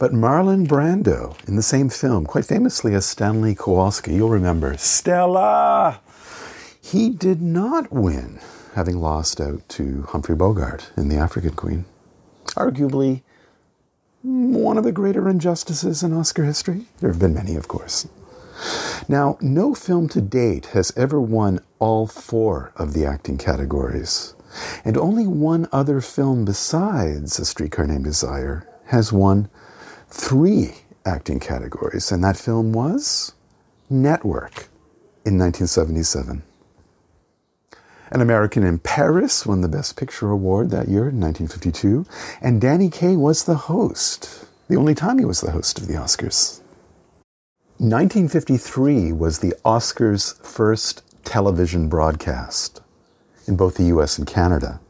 But 0.00 0.12
Marlon 0.12 0.66
Brando, 0.66 1.36
in 1.46 1.54
the 1.54 1.62
same 1.62 1.88
film, 1.88 2.26
quite 2.26 2.44
famously 2.44 2.94
as 2.94 3.06
Stanley 3.06 3.54
Kowalski, 3.54 4.14
you'll 4.14 4.28
remember, 4.28 4.76
Stella! 4.76 6.00
He 6.82 7.10
did 7.10 7.40
not 7.40 7.92
win, 7.92 8.40
having 8.74 8.98
lost 8.98 9.40
out 9.40 9.68
to 9.68 10.02
Humphrey 10.08 10.34
Bogart 10.34 10.90
in 10.96 11.08
The 11.08 11.16
African 11.16 11.52
Queen. 11.52 11.84
Arguably, 12.56 13.22
one 14.22 14.76
of 14.76 14.82
the 14.82 14.90
greater 14.90 15.28
injustices 15.28 16.02
in 16.02 16.12
Oscar 16.12 16.44
history. 16.44 16.86
There 16.98 17.10
have 17.10 17.20
been 17.20 17.34
many, 17.34 17.54
of 17.54 17.68
course. 17.68 18.08
Now, 19.08 19.38
no 19.40 19.74
film 19.74 20.08
to 20.10 20.20
date 20.20 20.66
has 20.66 20.92
ever 20.96 21.20
won 21.20 21.60
all 21.78 22.06
four 22.06 22.72
of 22.76 22.92
the 22.92 23.04
acting 23.04 23.38
categories, 23.38 24.34
and 24.84 24.96
only 24.96 25.26
one 25.26 25.68
other 25.72 26.00
film 26.00 26.44
besides 26.44 27.38
A 27.38 27.44
Streetcar 27.44 27.86
Named 27.86 28.04
Desire 28.04 28.66
has 28.86 29.12
won 29.12 29.48
three 30.08 30.74
acting 31.04 31.40
categories, 31.40 32.12
and 32.12 32.22
that 32.22 32.36
film 32.36 32.72
was 32.72 33.32
Network 33.88 34.68
in 35.24 35.38
1977. 35.38 36.42
An 38.12 38.20
American 38.20 38.64
in 38.64 38.78
Paris 38.80 39.46
won 39.46 39.60
the 39.60 39.68
Best 39.68 39.96
Picture 39.96 40.30
Award 40.30 40.70
that 40.70 40.88
year 40.88 41.08
in 41.08 41.20
1952, 41.20 42.04
and 42.40 42.60
Danny 42.60 42.90
Kaye 42.90 43.16
was 43.16 43.44
the 43.44 43.54
host, 43.54 44.46
the 44.68 44.76
only 44.76 44.94
time 44.94 45.18
he 45.18 45.24
was 45.24 45.40
the 45.40 45.52
host 45.52 45.78
of 45.78 45.86
the 45.86 45.94
Oscars. 45.94 46.60
1953 47.80 49.10
was 49.10 49.38
the 49.38 49.54
Oscars' 49.64 50.38
first 50.44 51.02
television 51.24 51.88
broadcast 51.88 52.82
in 53.46 53.56
both 53.56 53.76
the 53.76 53.84
US 53.84 54.18
and 54.18 54.26
Canada. 54.26 54.80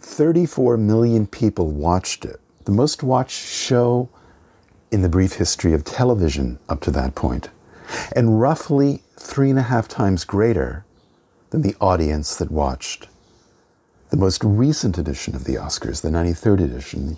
34 0.00 0.76
million 0.78 1.28
people 1.28 1.70
watched 1.70 2.24
it, 2.24 2.40
the 2.64 2.72
most 2.72 3.04
watched 3.04 3.46
show 3.46 4.08
in 4.90 5.02
the 5.02 5.08
brief 5.08 5.34
history 5.34 5.72
of 5.72 5.84
television 5.84 6.58
up 6.68 6.80
to 6.80 6.90
that 6.90 7.14
point, 7.14 7.50
and 8.16 8.40
roughly 8.40 9.04
three 9.16 9.48
and 9.48 9.58
a 9.60 9.70
half 9.70 9.86
times 9.86 10.24
greater 10.24 10.84
than 11.50 11.62
the 11.62 11.76
audience 11.80 12.34
that 12.34 12.50
watched 12.50 13.06
the 14.10 14.16
most 14.16 14.42
recent 14.42 14.98
edition 14.98 15.36
of 15.36 15.44
the 15.44 15.54
Oscars, 15.54 16.02
the 16.02 16.10
93rd 16.10 16.64
edition, 16.64 17.16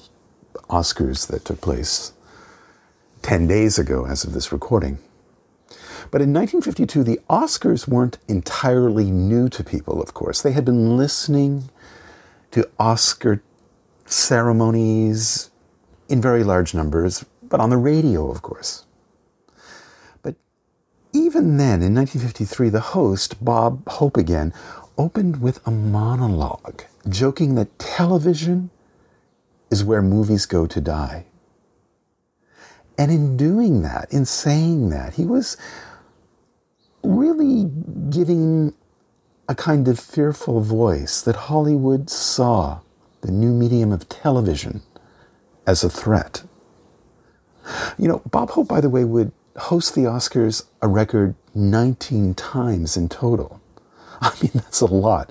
the 0.53 0.59
Oscars 0.69 1.27
that 1.29 1.47
took 1.47 1.63
place 1.63 2.13
10 3.23 3.47
days 3.47 3.79
ago 3.79 4.07
as 4.07 4.25
of 4.25 4.33
this 4.33 4.53
recording. 4.53 4.99
But 6.11 6.23
in 6.23 6.33
1952, 6.33 7.05
the 7.05 7.21
Oscars 7.29 7.87
weren't 7.87 8.19
entirely 8.27 9.11
new 9.11 9.49
to 9.51 9.63
people, 9.63 10.03
of 10.03 10.15
course. 10.15 10.43
They 10.43 10.53
had 10.53 10.65
been 10.65 10.97
listening 10.97 11.71
to 12.51 12.69
Oscar 12.79 13.43
ceremonies 14.07 15.51
in 16.09 16.21
very 16.21 16.43
large 16.43 16.75
numbers, 16.75 17.25
but 17.43 17.61
on 17.61 17.71
the 17.71 17.77
radio, 17.77 18.31
of 18.31 18.43
course. 18.43 18.87
But 20.23 20.35
even 21.13 21.59
then, 21.59 21.83
in 21.83 21.95
1953, 21.95 22.69
the 22.71 22.81
host, 22.81 23.45
Bob 23.45 23.89
Hope 23.89 24.17
again, 24.17 24.53
opened 24.99 25.41
with 25.41 25.65
a 25.67 25.71
monologue, 25.71 26.83
joking 27.09 27.55
that 27.55 27.79
television 27.79 28.71
is 29.71 29.85
where 29.85 30.03
movies 30.03 30.47
go 30.47 30.67
to 30.67 30.81
die. 30.81 31.27
And 33.01 33.11
in 33.11 33.39
doing 33.39 33.81
that, 33.81 34.13
in 34.13 34.27
saying 34.27 34.91
that, 34.91 35.15
he 35.15 35.25
was 35.25 35.57
really 37.03 37.71
giving 38.11 38.75
a 39.49 39.55
kind 39.55 39.89
of 39.89 39.99
fearful 39.99 40.61
voice 40.61 41.23
that 41.23 41.35
Hollywood 41.35 42.11
saw 42.11 42.81
the 43.23 43.33
new 43.33 43.55
medium 43.55 43.91
of 43.91 44.07
television 44.11 44.83
as 45.67 45.83
a 45.83 45.89
threat. 45.89 46.43
You 47.97 48.07
know, 48.07 48.23
Bob 48.31 48.51
Hope, 48.51 48.69
by 48.69 48.83
the 48.83 48.91
way, 48.91 49.05
would 49.05 49.33
host 49.57 49.95
the 49.95 50.03
Oscars 50.03 50.67
a 50.83 50.87
record 50.87 51.35
19 51.55 52.35
times 52.35 52.99
in 52.99 53.09
total. 53.09 53.63
I 54.21 54.35
mean, 54.43 54.53
that's 54.53 54.83
a 54.83 54.87
lot. 54.87 55.31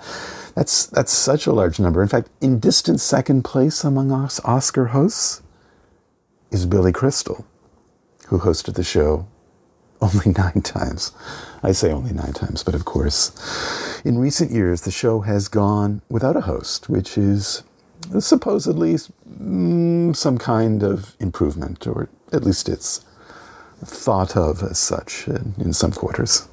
That's, 0.55 0.87
that's 0.87 1.11
such 1.11 1.45
a 1.45 1.53
large 1.53 1.79
number. 1.79 2.01
In 2.01 2.09
fact, 2.09 2.29
in 2.41 2.59
distant 2.59 2.99
second 2.99 3.43
place 3.43 3.83
among 3.83 4.11
Oscar 4.11 4.87
hosts 4.87 5.43
is 6.49 6.65
Billy 6.65 6.91
Crystal, 6.91 7.45
who 8.29 8.39
hosted 8.39 8.75
the 8.75 8.83
show 8.83 9.27
only 10.01 10.31
nine 10.31 10.61
times. 10.61 11.11
I 11.61 11.73
say 11.73 11.91
only 11.91 12.13
nine 12.13 12.33
times, 12.33 12.63
but 12.63 12.75
of 12.75 12.85
course, 12.85 14.01
in 14.05 14.17
recent 14.17 14.51
years, 14.51 14.81
the 14.81 14.91
show 14.91 15.21
has 15.21 15.49
gone 15.49 16.01
without 16.09 16.37
a 16.37 16.41
host, 16.41 16.87
which 16.87 17.17
is 17.17 17.63
supposedly 18.19 18.93
mm, 18.93 20.15
some 20.15 20.37
kind 20.37 20.83
of 20.83 21.15
improvement, 21.19 21.85
or 21.85 22.07
at 22.31 22.45
least 22.45 22.69
it's 22.69 23.03
thought 23.83 24.37
of 24.37 24.63
as 24.63 24.79
such 24.79 25.27
in, 25.27 25.53
in 25.57 25.73
some 25.73 25.91
quarters. 25.91 26.47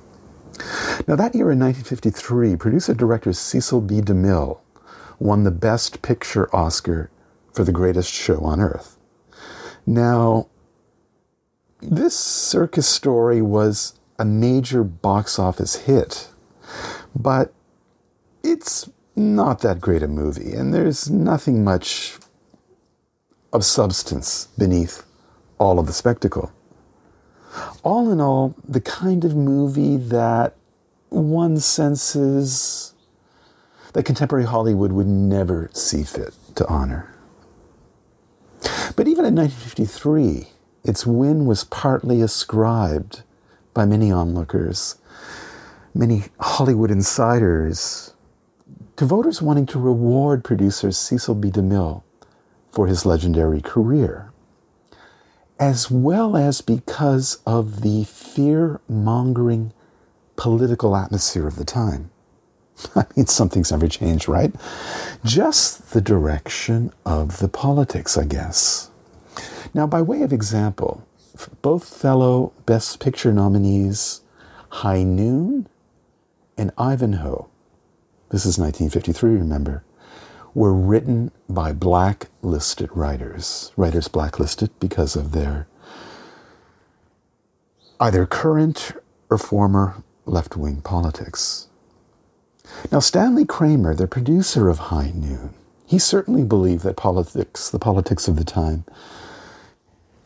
Now, 1.06 1.16
that 1.16 1.34
year 1.34 1.52
in 1.52 1.60
1953, 1.60 2.56
producer 2.56 2.94
director 2.94 3.32
Cecil 3.32 3.82
B. 3.82 4.00
DeMille 4.00 4.58
won 5.18 5.44
the 5.44 5.50
Best 5.50 6.02
Picture 6.02 6.54
Oscar 6.54 7.10
for 7.52 7.62
The 7.64 7.72
Greatest 7.72 8.12
Show 8.12 8.40
on 8.40 8.60
Earth. 8.60 8.96
Now, 9.86 10.48
this 11.80 12.16
circus 12.16 12.86
story 12.86 13.42
was 13.42 13.98
a 14.18 14.24
major 14.24 14.82
box 14.82 15.38
office 15.38 15.76
hit, 15.86 16.28
but 17.14 17.52
it's 18.42 18.88
not 19.14 19.60
that 19.60 19.80
great 19.80 20.02
a 20.02 20.08
movie, 20.08 20.52
and 20.52 20.72
there's 20.72 21.10
nothing 21.10 21.64
much 21.64 22.18
of 23.52 23.64
substance 23.64 24.48
beneath 24.58 25.04
all 25.58 25.78
of 25.78 25.86
the 25.86 25.92
spectacle. 25.92 26.52
All 27.82 28.10
in 28.10 28.20
all, 28.20 28.54
the 28.66 28.80
kind 28.80 29.24
of 29.24 29.34
movie 29.34 29.96
that 29.96 30.54
one 31.08 31.58
senses 31.58 32.94
that 33.94 34.04
contemporary 34.04 34.44
Hollywood 34.44 34.92
would 34.92 35.06
never 35.06 35.70
see 35.72 36.02
fit 36.02 36.34
to 36.56 36.66
honor. 36.68 37.14
But 38.94 39.08
even 39.08 39.24
in 39.24 39.34
1953, 39.34 40.48
its 40.86 41.04
win 41.04 41.46
was 41.46 41.64
partly 41.64 42.22
ascribed 42.22 43.22
by 43.74 43.84
many 43.84 44.10
onlookers, 44.12 44.96
many 45.92 46.24
Hollywood 46.38 46.90
insiders, 46.90 48.14
to 48.96 49.04
voters 49.04 49.42
wanting 49.42 49.66
to 49.66 49.80
reward 49.80 50.44
producer 50.44 50.92
Cecil 50.92 51.34
B. 51.34 51.50
DeMille 51.50 52.02
for 52.70 52.86
his 52.86 53.04
legendary 53.04 53.60
career, 53.60 54.30
as 55.58 55.90
well 55.90 56.36
as 56.36 56.60
because 56.60 57.40
of 57.44 57.82
the 57.82 58.04
fear 58.04 58.80
mongering 58.88 59.72
political 60.36 60.96
atmosphere 60.96 61.48
of 61.48 61.56
the 61.56 61.64
time. 61.64 62.10
I 62.94 63.06
mean, 63.16 63.26
something's 63.26 63.72
never 63.72 63.88
changed, 63.88 64.28
right? 64.28 64.54
Just 65.24 65.92
the 65.92 66.00
direction 66.00 66.92
of 67.04 67.38
the 67.38 67.48
politics, 67.48 68.16
I 68.16 68.24
guess. 68.24 68.90
Now, 69.76 69.86
by 69.86 70.00
way 70.00 70.22
of 70.22 70.32
example, 70.32 71.06
both 71.60 71.84
fellow 71.84 72.54
Best 72.64 72.98
Picture 72.98 73.30
nominees, 73.30 74.22
High 74.70 75.02
Noon 75.02 75.68
and 76.56 76.72
Ivanhoe, 76.78 77.46
this 78.30 78.46
is 78.46 78.58
1953, 78.58 79.32
remember, 79.32 79.84
were 80.54 80.72
written 80.72 81.30
by 81.46 81.74
blacklisted 81.74 82.88
writers. 82.96 83.70
Writers 83.76 84.08
blacklisted 84.08 84.70
because 84.80 85.14
of 85.14 85.32
their 85.32 85.68
either 88.00 88.24
current 88.24 88.92
or 89.28 89.36
former 89.36 90.02
left 90.24 90.56
wing 90.56 90.80
politics. 90.80 91.68
Now, 92.90 93.00
Stanley 93.00 93.44
Kramer, 93.44 93.94
the 93.94 94.08
producer 94.08 94.70
of 94.70 94.78
High 94.78 95.12
Noon, 95.14 95.52
he 95.84 95.98
certainly 95.98 96.44
believed 96.44 96.82
that 96.84 96.96
politics, 96.96 97.68
the 97.68 97.78
politics 97.78 98.26
of 98.26 98.36
the 98.36 98.44
time, 98.44 98.86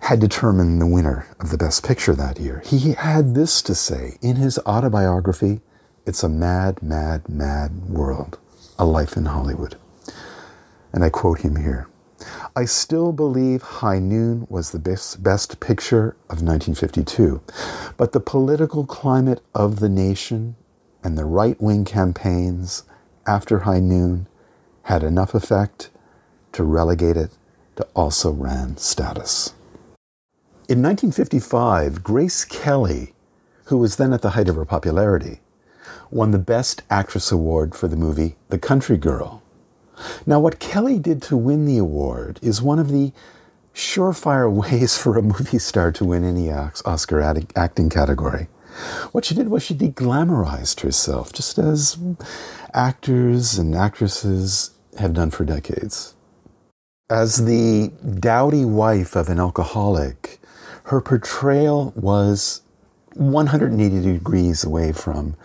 had 0.00 0.20
determined 0.20 0.80
the 0.80 0.86
winner 0.86 1.26
of 1.38 1.50
the 1.50 1.58
Best 1.58 1.86
Picture 1.86 2.14
that 2.14 2.38
year. 2.40 2.62
He 2.64 2.92
had 2.92 3.34
this 3.34 3.62
to 3.62 3.74
say 3.74 4.18
in 4.22 4.36
his 4.36 4.58
autobiography, 4.60 5.60
it's 6.06 6.22
a 6.22 6.28
mad, 6.28 6.82
mad, 6.82 7.28
mad 7.28 7.88
world, 7.88 8.38
a 8.78 8.84
life 8.84 9.16
in 9.16 9.26
Hollywood. 9.26 9.76
And 10.92 11.04
I 11.04 11.10
quote 11.10 11.40
him 11.40 11.56
here 11.56 11.86
I 12.56 12.64
still 12.64 13.12
believe 13.12 13.62
High 13.62 13.98
Noon 13.98 14.46
was 14.50 14.72
the 14.72 14.78
best, 14.78 15.22
best 15.22 15.60
picture 15.60 16.16
of 16.28 16.42
1952, 16.42 17.40
but 17.96 18.12
the 18.12 18.20
political 18.20 18.84
climate 18.84 19.40
of 19.54 19.80
the 19.80 19.88
nation 19.88 20.56
and 21.04 21.16
the 21.16 21.24
right 21.24 21.60
wing 21.60 21.84
campaigns 21.84 22.82
after 23.26 23.60
High 23.60 23.80
Noon 23.80 24.26
had 24.84 25.02
enough 25.02 25.34
effect 25.34 25.90
to 26.52 26.64
relegate 26.64 27.16
it 27.16 27.30
to 27.76 27.86
also 27.94 28.32
ran 28.32 28.76
status. 28.76 29.54
In 30.70 30.82
1955, 30.82 32.04
Grace 32.04 32.44
Kelly, 32.44 33.12
who 33.64 33.76
was 33.76 33.96
then 33.96 34.12
at 34.12 34.22
the 34.22 34.30
height 34.30 34.48
of 34.48 34.54
her 34.54 34.64
popularity, 34.64 35.40
won 36.12 36.30
the 36.30 36.38
Best 36.38 36.84
Actress 36.88 37.32
Award 37.32 37.74
for 37.74 37.88
the 37.88 37.96
movie 37.96 38.36
The 38.50 38.58
Country 38.60 38.96
Girl. 38.96 39.42
Now, 40.26 40.38
what 40.38 40.60
Kelly 40.60 41.00
did 41.00 41.22
to 41.22 41.36
win 41.36 41.64
the 41.64 41.76
award 41.76 42.38
is 42.40 42.62
one 42.62 42.78
of 42.78 42.92
the 42.92 43.12
surefire 43.74 44.48
ways 44.70 44.96
for 44.96 45.18
a 45.18 45.22
movie 45.22 45.58
star 45.58 45.90
to 45.90 46.04
win 46.04 46.22
any 46.22 46.52
Oscar 46.52 47.20
acting 47.56 47.90
category. 47.90 48.46
What 49.10 49.24
she 49.24 49.34
did 49.34 49.48
was 49.48 49.64
she 49.64 49.74
deglamorized 49.74 50.82
herself, 50.82 51.32
just 51.32 51.58
as 51.58 51.98
actors 52.72 53.58
and 53.58 53.74
actresses 53.74 54.70
have 55.00 55.14
done 55.14 55.32
for 55.32 55.44
decades. 55.44 56.14
As 57.10 57.44
the 57.44 57.90
dowdy 58.20 58.64
wife 58.64 59.16
of 59.16 59.28
an 59.28 59.40
alcoholic, 59.40 60.39
her 60.84 61.00
portrayal 61.00 61.92
was 61.96 62.62
180 63.14 64.00
degrees 64.00 64.64
away 64.64 64.92
from 64.92 65.36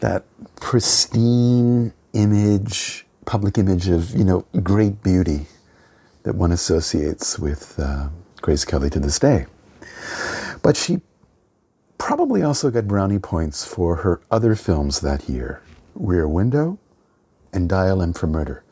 that 0.00 0.24
pristine 0.60 1.92
image, 2.12 3.06
public 3.24 3.58
image 3.58 3.88
of, 3.88 4.10
you 4.10 4.24
know, 4.24 4.44
great 4.62 5.02
beauty 5.02 5.46
that 6.22 6.34
one 6.34 6.52
associates 6.52 7.38
with 7.38 7.78
uh, 7.78 8.08
Grace 8.40 8.64
Kelly 8.64 8.90
to 8.90 9.00
this 9.00 9.18
day. 9.18 9.46
But 10.62 10.76
she 10.76 11.00
probably 11.98 12.42
also 12.42 12.70
got 12.70 12.86
brownie 12.86 13.18
points 13.18 13.64
for 13.64 13.96
her 13.96 14.20
other 14.30 14.54
films 14.54 15.00
that 15.00 15.28
year 15.28 15.62
Rear 15.94 16.28
Window 16.28 16.78
and 17.52 17.68
Dial 17.68 18.02
M 18.02 18.12
for 18.12 18.26
Murder, 18.26 18.62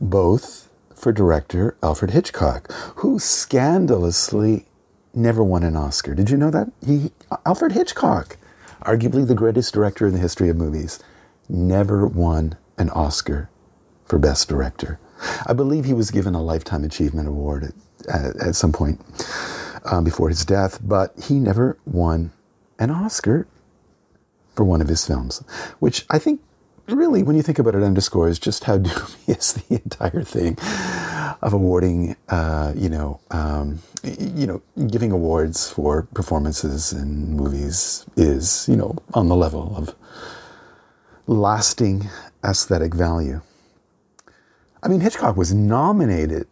both 0.00 0.68
for 0.94 1.12
director 1.12 1.76
Alfred 1.82 2.10
Hitchcock, 2.10 2.70
who 2.96 3.18
scandalously 3.18 4.66
never 5.14 5.42
won 5.42 5.62
an 5.62 5.76
Oscar. 5.76 6.14
Did 6.14 6.30
you 6.30 6.36
know 6.36 6.50
that? 6.50 6.70
He, 6.84 7.12
Alfred 7.46 7.72
Hitchcock 7.72 8.36
arguably 8.82 9.26
the 9.26 9.34
greatest 9.34 9.74
director 9.74 10.06
in 10.06 10.12
the 10.12 10.18
history 10.18 10.48
of 10.48 10.56
movies, 10.56 10.98
never 11.48 12.06
won 12.06 12.56
an 12.76 12.90
Oscar 12.90 13.50
for 14.04 14.18
Best 14.18 14.48
Director. 14.48 14.98
I 15.46 15.52
believe 15.52 15.84
he 15.84 15.92
was 15.92 16.10
given 16.10 16.34
a 16.34 16.42
Lifetime 16.42 16.84
Achievement 16.84 17.28
Award 17.28 17.64
at, 17.64 17.74
at, 18.08 18.36
at 18.36 18.54
some 18.54 18.72
point 18.72 19.00
um, 19.84 20.04
before 20.04 20.28
his 20.28 20.44
death, 20.44 20.78
but 20.82 21.12
he 21.24 21.34
never 21.34 21.76
won 21.84 22.32
an 22.78 22.90
Oscar 22.90 23.46
for 24.54 24.64
one 24.64 24.80
of 24.80 24.88
his 24.88 25.06
films, 25.06 25.42
which 25.80 26.06
I 26.10 26.18
think 26.18 26.40
really, 26.88 27.22
when 27.22 27.36
you 27.36 27.42
think 27.42 27.58
about 27.58 27.74
it, 27.74 27.82
underscores 27.82 28.38
just 28.38 28.64
how 28.64 28.78
dubious 29.26 29.52
the 29.52 29.74
entire 29.74 30.22
thing 30.22 30.56
of 31.40 31.52
awarding, 31.52 32.16
uh, 32.28 32.72
you 32.76 32.88
know, 32.88 33.20
um, 33.30 33.80
you 34.02 34.46
know, 34.46 34.62
giving 34.88 35.12
awards 35.12 35.70
for 35.70 36.02
performances 36.14 36.92
in 36.92 37.36
movies 37.36 38.06
is, 38.16 38.68
you 38.68 38.76
know, 38.76 38.96
on 39.14 39.28
the 39.28 39.36
level 39.36 39.74
of 39.76 39.94
lasting 41.26 42.08
aesthetic 42.44 42.94
value. 42.94 43.40
I 44.82 44.88
mean, 44.88 45.00
Hitchcock 45.00 45.36
was 45.36 45.52
nominated 45.52 46.46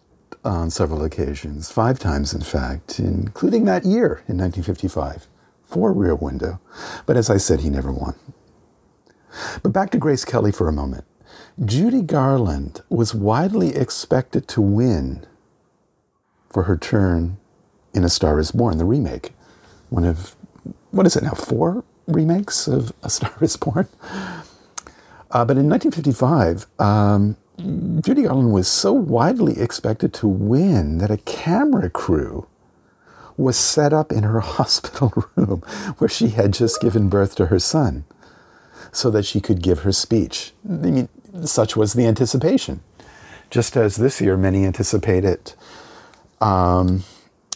on 0.44 0.70
several 0.70 1.02
occasions, 1.02 1.70
five 1.70 1.98
times 1.98 2.32
in 2.32 2.42
fact, 2.42 2.98
including 2.98 3.64
that 3.64 3.84
year 3.84 4.22
in 4.28 4.38
1955 4.38 5.26
for 5.64 5.92
Rear 5.92 6.14
Window. 6.14 6.60
But 7.04 7.16
as 7.16 7.28
I 7.28 7.36
said, 7.36 7.60
he 7.60 7.70
never 7.70 7.92
won. 7.92 8.14
But 9.62 9.72
back 9.72 9.90
to 9.90 9.98
Grace 9.98 10.24
Kelly 10.24 10.52
for 10.52 10.68
a 10.68 10.72
moment. 10.72 11.04
Judy 11.64 12.02
Garland 12.02 12.82
was 12.90 13.14
widely 13.14 13.74
expected 13.74 14.46
to 14.48 14.60
win 14.60 15.24
for 16.50 16.64
her 16.64 16.76
turn 16.76 17.38
in 17.94 18.04
A 18.04 18.10
Star 18.10 18.38
is 18.38 18.50
Born, 18.50 18.76
the 18.76 18.84
remake. 18.84 19.32
One 19.88 20.04
of, 20.04 20.36
what 20.90 21.06
is 21.06 21.16
it 21.16 21.22
now, 21.22 21.32
four 21.32 21.82
remakes 22.06 22.68
of 22.68 22.92
A 23.02 23.08
Star 23.08 23.32
is 23.40 23.56
Born? 23.56 23.88
Uh, 25.30 25.44
but 25.46 25.56
in 25.56 25.68
1955, 25.68 26.66
um, 26.78 27.36
Judy 28.02 28.24
Garland 28.24 28.52
was 28.52 28.68
so 28.68 28.92
widely 28.92 29.58
expected 29.58 30.12
to 30.14 30.28
win 30.28 30.98
that 30.98 31.10
a 31.10 31.16
camera 31.16 31.88
crew 31.88 32.46
was 33.38 33.56
set 33.56 33.94
up 33.94 34.12
in 34.12 34.24
her 34.24 34.40
hospital 34.40 35.24
room 35.34 35.62
where 35.96 36.08
she 36.08 36.28
had 36.28 36.52
just 36.52 36.82
given 36.82 37.08
birth 37.08 37.34
to 37.36 37.46
her 37.46 37.58
son 37.58 38.04
so 38.92 39.10
that 39.10 39.24
she 39.24 39.40
could 39.40 39.62
give 39.62 39.80
her 39.80 39.92
speech. 39.92 40.52
I 40.68 40.72
mean, 40.72 41.08
such 41.44 41.76
was 41.76 41.94
the 41.94 42.06
anticipation. 42.06 42.80
Just 43.50 43.76
as 43.76 43.96
this 43.96 44.20
year, 44.20 44.36
many 44.36 44.64
anticipated 44.64 45.52
um, 46.40 47.04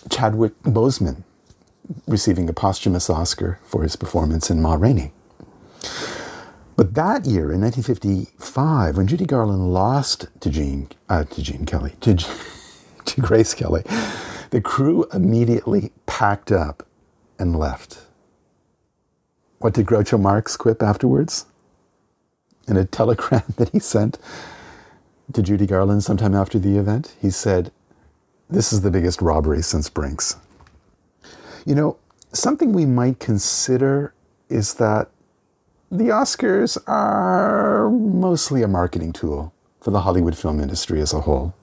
Chadwick 0.09 0.61
Boseman 0.63 1.25
receiving 2.07 2.49
a 2.49 2.53
posthumous 2.53 3.11
Oscar 3.11 3.59
for 3.65 3.83
his 3.83 3.97
performance 3.97 4.51
in 4.51 4.63
Ma 4.63 4.75
Rainey. 4.75 5.13
But 6.77 6.95
that 6.95 7.27
year, 7.27 7.53
in 7.53 7.61
1955, 7.61 8.97
when 8.97 9.07
Judy 9.07 9.27
Garland 9.27 9.73
lost 9.73 10.29
to 10.41 10.51
Gene, 10.51 10.89
uh, 11.09 11.25
to 11.25 11.43
Gene 11.43 11.67
Kelly, 11.67 11.93
to, 12.01 12.15
to 13.05 13.21
Grace 13.21 13.55
Kelly, 13.55 13.83
the 14.51 14.61
crew 14.61 15.05
immediately 15.13 15.93
packed 16.07 16.51
up 16.51 16.87
and 17.39 17.59
left. 17.59 18.07
What 19.59 19.75
did 19.75 19.87
Groucho 19.87 20.19
Marx 20.19 20.57
quip 20.57 20.83
afterwards? 20.83 21.45
In 22.71 22.77
a 22.77 22.85
telegram 22.85 23.43
that 23.57 23.71
he 23.71 23.81
sent 23.81 24.19
to 25.33 25.43
Judy 25.43 25.67
Garland 25.67 26.05
sometime 26.05 26.35
after 26.35 26.59
the 26.59 26.79
event, 26.79 27.15
he 27.21 27.31
said, 27.31 27.73
This 28.49 28.73
is 28.73 28.83
the 28.83 28.91
biggest 28.91 29.21
robbery 29.21 29.63
since 29.63 29.91
Brinks. 29.91 30.37
You 31.67 31.75
know, 31.75 31.99
something 32.33 32.73
we 32.73 32.87
might 32.87 33.19
consider 33.19 34.15
is 34.49 34.75
that 34.75 35.11
the 35.91 36.05
Oscars 36.05 36.79
are 36.87 37.91
mostly 37.91 38.63
a 38.63 38.69
marketing 38.69 39.13
tool 39.13 39.53
for 39.81 39.91
the 39.91 40.03
Hollywood 40.03 40.37
film 40.37 40.61
industry 40.61 41.01
as 41.01 41.13
a 41.13 41.23
whole. 41.23 41.55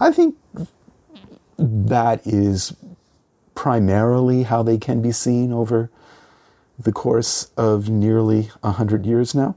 I 0.00 0.10
think 0.10 0.36
that 1.58 2.26
is 2.26 2.74
primarily 3.54 4.42
how 4.44 4.62
they 4.62 4.76
can 4.76 5.00
be 5.00 5.12
seen 5.12 5.52
over 5.52 5.90
the 6.78 6.92
course 6.92 7.50
of 7.56 7.88
nearly 7.88 8.50
100 8.60 9.06
years 9.06 9.34
now. 9.34 9.56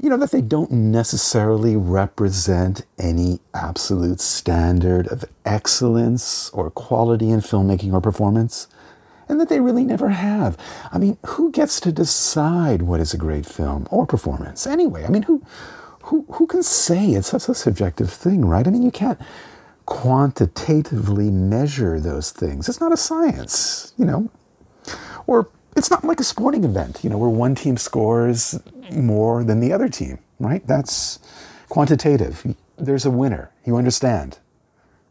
You 0.00 0.10
know, 0.10 0.16
that 0.18 0.30
they 0.30 0.42
don't 0.42 0.70
necessarily 0.70 1.76
represent 1.76 2.86
any 2.98 3.40
absolute 3.52 4.20
standard 4.20 5.08
of 5.08 5.24
excellence 5.44 6.50
or 6.50 6.70
quality 6.70 7.30
in 7.30 7.40
filmmaking 7.40 7.92
or 7.92 8.00
performance 8.00 8.68
and 9.28 9.40
that 9.40 9.48
they 9.48 9.60
really 9.60 9.84
never 9.84 10.08
have. 10.08 10.56
I 10.90 10.98
mean, 10.98 11.18
who 11.26 11.52
gets 11.52 11.80
to 11.80 11.92
decide 11.92 12.82
what 12.82 13.00
is 13.00 13.12
a 13.12 13.18
great 13.18 13.46
film 13.46 13.86
or 13.90 14.06
performance 14.06 14.66
anyway? 14.66 15.04
I 15.04 15.08
mean, 15.08 15.22
who 15.22 15.42
who 16.04 16.24
who 16.32 16.46
can 16.46 16.62
say 16.62 17.10
it's 17.10 17.28
such 17.28 17.48
a 17.48 17.54
subjective 17.54 18.10
thing, 18.10 18.44
right? 18.44 18.66
I 18.66 18.70
mean, 18.70 18.82
you 18.82 18.90
can't 18.90 19.20
quantitatively 19.86 21.30
measure 21.30 22.00
those 22.00 22.30
things. 22.30 22.68
It's 22.68 22.80
not 22.80 22.92
a 22.92 22.96
science, 22.96 23.92
you 23.96 24.04
know. 24.04 24.30
Or 25.26 25.48
it's 25.78 25.90
not 25.90 26.04
like 26.04 26.18
a 26.18 26.24
sporting 26.24 26.64
event, 26.64 27.04
you 27.04 27.08
know, 27.08 27.16
where 27.16 27.30
one 27.30 27.54
team 27.54 27.76
scores 27.76 28.58
more 28.92 29.44
than 29.44 29.60
the 29.60 29.72
other 29.72 29.88
team, 29.88 30.18
right? 30.40 30.66
That's 30.66 31.20
quantitative. 31.68 32.54
There's 32.76 33.06
a 33.06 33.10
winner. 33.10 33.50
You 33.64 33.76
understand. 33.76 34.38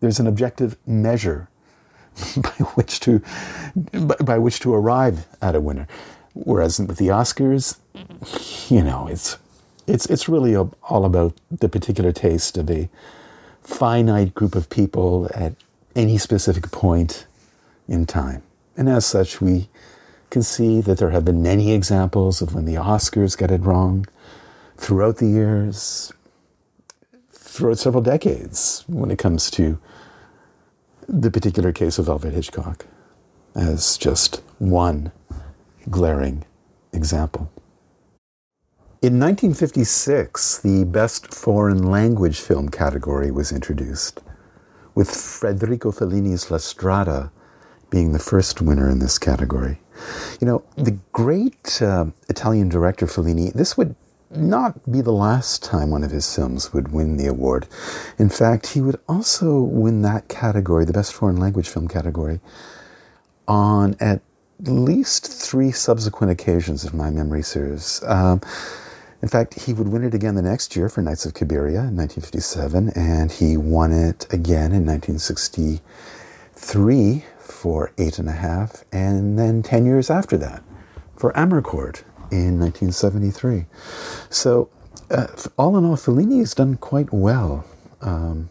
There's 0.02 0.20
an 0.20 0.28
objective 0.28 0.78
measure 0.86 1.48
by 2.38 2.50
which 2.76 3.00
to 3.02 3.22
by 4.26 4.38
which 4.38 4.60
to 4.60 4.74
arrive 4.74 5.26
at 5.42 5.56
a 5.56 5.62
winner. 5.62 5.88
Whereas 6.34 6.80
with 6.80 6.98
the 6.98 7.08
Oscars, 7.08 7.78
you 8.70 8.84
know, 8.84 9.08
it's 9.08 9.38
it's 9.88 10.06
it's 10.08 10.28
really 10.28 10.56
all 10.56 11.06
about 11.06 11.34
the 11.50 11.70
particular 11.70 12.12
taste 12.12 12.58
of 12.58 12.70
a 12.70 12.90
finite 13.64 14.34
group 14.34 14.56
of 14.56 14.70
people 14.70 15.30
at 15.34 15.54
any 15.96 16.18
specific 16.18 16.72
point 16.72 17.26
in 17.88 18.06
time. 18.06 18.44
And 18.76 18.90
as 18.90 19.06
such, 19.06 19.42
we 19.42 19.70
can 20.30 20.44
see 20.44 20.82
that 20.82 20.98
there 20.98 21.12
have 21.12 21.26
been 21.26 21.42
many 21.42 21.72
examples 21.72 22.42
of 22.42 22.54
when 22.54 22.66
the 22.66 22.76
Oscars 22.76 23.38
got 23.38 23.52
it 23.52 23.62
wrong 23.62 24.06
throughout 24.76 25.18
the 25.18 25.28
years, 25.28 26.12
throughout 27.32 27.80
several 27.80 28.04
decades, 28.04 28.84
when 28.88 29.10
it 29.10 29.18
comes 29.18 29.50
to 29.52 29.80
the 31.08 31.32
particular 31.32 31.72
case 31.72 31.98
of 31.98 32.10
Alfred 32.10 32.34
Hitchcock 32.34 32.86
as 33.56 33.98
just 33.98 34.44
one 34.60 35.12
glaring 35.90 36.46
example. 36.94 37.50
In 39.02 39.20
1956, 39.20 40.60
the 40.60 40.84
Best 40.84 41.34
Foreign 41.34 41.84
Language 41.90 42.40
Film 42.40 42.70
category 42.70 43.32
was 43.32 43.52
introduced, 43.52 44.22
with 44.96 45.10
Federico 45.10 45.92
Fellini's 45.92 46.52
La 46.52 46.58
Strada 46.58 47.32
being 47.90 48.12
the 48.12 48.20
first 48.20 48.62
winner 48.62 48.90
in 48.90 49.00
this 49.00 49.18
category. 49.18 49.80
You 50.40 50.48
know, 50.48 50.64
the 50.76 50.98
great 51.12 51.82
uh, 51.82 52.06
Italian 52.30 52.70
director 52.70 53.06
Fellini, 53.06 53.54
this 53.54 53.78
would 53.78 53.96
not 54.30 54.92
be 54.92 55.02
the 55.02 55.12
last 55.12 55.64
time 55.64 55.90
one 55.90 56.04
of 56.04 56.12
his 56.12 56.34
films 56.34 56.74
would 56.74 56.92
win 56.92 57.18
the 57.18 57.28
award. 57.28 57.68
In 58.18 58.30
fact, 58.30 58.68
he 58.68 58.82
would 58.82 59.00
also 59.08 59.60
win 59.60 60.02
that 60.02 60.28
category, 60.28 60.86
the 60.86 60.94
Best 60.94 61.14
Foreign 61.14 61.38
Language 61.38 61.70
Film 61.70 61.88
category, 61.88 62.40
on 63.48 63.96
at 64.00 64.22
least 64.60 65.28
three 65.28 65.72
subsequent 65.72 66.32
occasions, 66.32 66.84
if 66.84 66.94
my 66.94 67.10
memory 67.10 67.44
serves. 67.44 68.04
Um, 68.04 68.42
in 69.22 69.30
fact, 69.30 69.62
he 69.62 69.74
would 69.74 69.88
win 69.88 70.04
it 70.04 70.14
again 70.14 70.36
the 70.36 70.42
next 70.42 70.76
year 70.76 70.90
for 70.90 71.02
Nights 71.02 71.26
of 71.26 71.34
Cabiria 71.34 71.88
in 71.88 71.96
1957, 71.96 72.92
and 72.96 73.32
he 73.32 73.58
won 73.58 73.92
it 73.92 74.32
again 74.32 74.74
in 74.74 74.86
1963 74.86 77.24
for 77.58 77.92
Eight 77.98 78.20
and 78.20 78.30
a 78.30 78.34
Half, 78.34 78.84
and 78.92 79.38
then 79.38 79.64
10 79.64 79.86
years 79.86 80.10
after 80.12 80.38
that 80.38 80.64
for 81.16 81.34
Amarcord 81.34 82.04
in 82.32 82.60
1973. 82.60 83.66
So, 84.30 84.70
uh, 85.10 85.28
all 85.58 85.76
in 85.78 85.84
all, 85.86 85.96
Fellini 85.96 86.40
has 86.40 86.54
done 86.54 86.76
quite 86.76 87.12
well 87.12 87.66
um, 88.02 88.50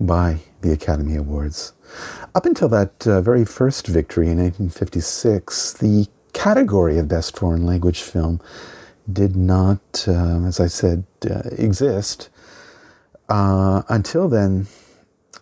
by 0.00 0.40
the 0.62 0.72
Academy 0.72 1.14
Awards. 1.14 1.72
Up 2.34 2.44
until 2.46 2.68
that 2.70 3.06
uh, 3.06 3.20
very 3.20 3.44
first 3.44 3.86
victory 3.86 4.26
in 4.26 4.38
1956, 4.38 5.74
the 5.74 6.08
category 6.32 6.98
of 6.98 7.06
Best 7.08 7.38
Foreign 7.38 7.64
Language 7.64 8.02
Film 8.02 8.40
did 9.10 9.36
not, 9.36 10.04
uh, 10.08 10.44
as 10.44 10.58
I 10.58 10.66
said, 10.66 11.04
uh, 11.30 11.42
exist. 11.52 12.28
Uh, 13.28 13.82
until 13.88 14.28
then, 14.28 14.66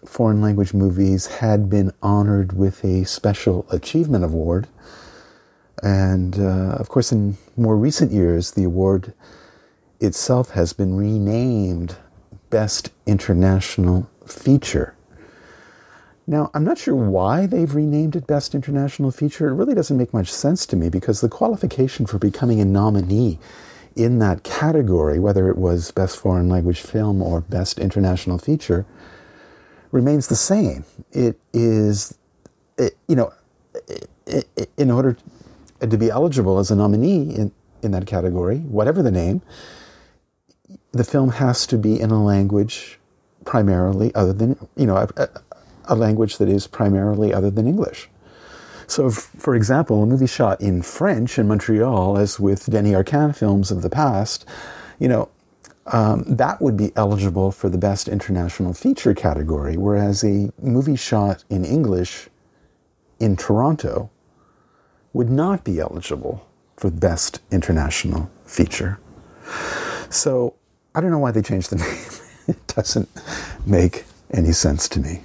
foreign 0.06 0.40
language 0.40 0.74
movies 0.74 1.26
had 1.26 1.68
been 1.68 1.92
honored 2.02 2.52
with 2.52 2.84
a 2.84 3.04
Special 3.04 3.66
Achievement 3.70 4.24
Award 4.24 4.68
and 5.84 6.38
uh, 6.38 6.76
of 6.78 6.88
course, 6.88 7.12
in 7.12 7.36
more 7.56 7.76
recent 7.76 8.10
years, 8.10 8.52
the 8.52 8.64
award 8.64 9.12
itself 10.00 10.50
has 10.50 10.72
been 10.72 10.96
renamed 10.96 11.96
Best 12.48 12.90
International 13.06 14.08
Feature. 14.26 14.94
Now, 16.26 16.50
I'm 16.54 16.64
not 16.64 16.78
sure 16.78 16.94
why 16.94 17.44
they've 17.44 17.74
renamed 17.74 18.16
it 18.16 18.26
Best 18.26 18.54
International 18.54 19.10
Feature. 19.10 19.48
It 19.48 19.54
really 19.54 19.74
doesn't 19.74 19.98
make 19.98 20.14
much 20.14 20.32
sense 20.32 20.64
to 20.66 20.76
me 20.76 20.88
because 20.88 21.20
the 21.20 21.28
qualification 21.28 22.06
for 22.06 22.18
becoming 22.18 22.60
a 22.60 22.64
nominee 22.64 23.38
in 23.94 24.20
that 24.20 24.42
category, 24.42 25.18
whether 25.18 25.50
it 25.50 25.58
was 25.58 25.90
Best 25.90 26.16
Foreign 26.16 26.48
Language 26.48 26.80
Film 26.80 27.20
or 27.20 27.42
Best 27.42 27.78
International 27.78 28.38
Feature, 28.38 28.86
remains 29.94 30.26
the 30.26 30.34
same. 30.34 30.84
It 31.12 31.38
is, 31.52 32.18
it, 32.76 32.96
you 33.06 33.14
know, 33.14 33.32
in 34.76 34.90
order 34.90 35.16
to 35.80 35.96
be 35.96 36.10
eligible 36.10 36.58
as 36.58 36.72
a 36.72 36.76
nominee 36.76 37.32
in, 37.32 37.52
in 37.80 37.92
that 37.92 38.04
category, 38.04 38.58
whatever 38.58 39.04
the 39.04 39.12
name, 39.12 39.40
the 40.90 41.04
film 41.04 41.30
has 41.30 41.64
to 41.68 41.78
be 41.78 42.00
in 42.00 42.10
a 42.10 42.22
language 42.22 42.98
primarily 43.44 44.12
other 44.16 44.32
than, 44.32 44.56
you 44.76 44.86
know, 44.86 44.96
a, 44.96 45.28
a 45.84 45.94
language 45.94 46.38
that 46.38 46.48
is 46.48 46.66
primarily 46.66 47.32
other 47.32 47.50
than 47.50 47.68
English. 47.68 48.08
So, 48.88 49.06
if, 49.06 49.14
for 49.14 49.54
example, 49.54 50.02
a 50.02 50.06
movie 50.06 50.26
shot 50.26 50.60
in 50.60 50.82
French 50.82 51.38
in 51.38 51.46
Montreal, 51.46 52.18
as 52.18 52.40
with 52.40 52.66
Denys 52.66 53.00
Arcand 53.00 53.36
films 53.36 53.70
of 53.70 53.82
the 53.82 53.90
past, 53.90 54.44
you 54.98 55.08
know, 55.08 55.28
um, 55.86 56.24
that 56.26 56.62
would 56.62 56.76
be 56.76 56.92
eligible 56.96 57.50
for 57.50 57.68
the 57.68 57.78
Best 57.78 58.08
International 58.08 58.72
Feature 58.72 59.14
category, 59.14 59.76
whereas 59.76 60.24
a 60.24 60.50
movie 60.60 60.96
shot 60.96 61.44
in 61.50 61.64
English 61.64 62.28
in 63.20 63.36
Toronto 63.36 64.10
would 65.12 65.30
not 65.30 65.62
be 65.62 65.78
eligible 65.78 66.46
for 66.76 66.90
Best 66.90 67.40
International 67.50 68.30
Feature. 68.46 68.98
So 70.08 70.54
I 70.94 71.00
don't 71.00 71.10
know 71.10 71.18
why 71.18 71.32
they 71.32 71.42
changed 71.42 71.70
the 71.70 71.76
name. 72.46 72.56
it 72.56 72.66
doesn't 72.66 73.08
make 73.66 74.04
any 74.32 74.52
sense 74.52 74.88
to 74.90 75.00
me. 75.00 75.22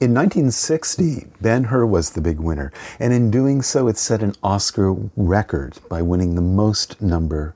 In 0.00 0.14
1960, 0.14 1.28
Ben 1.40 1.64
Hur 1.64 1.86
was 1.86 2.10
the 2.10 2.20
big 2.20 2.40
winner, 2.40 2.72
and 2.98 3.12
in 3.12 3.30
doing 3.30 3.62
so, 3.62 3.86
it 3.86 3.96
set 3.96 4.20
an 4.20 4.34
Oscar 4.42 4.96
record 5.16 5.78
by 5.88 6.02
winning 6.02 6.34
the 6.34 6.40
most 6.40 7.00
number 7.00 7.54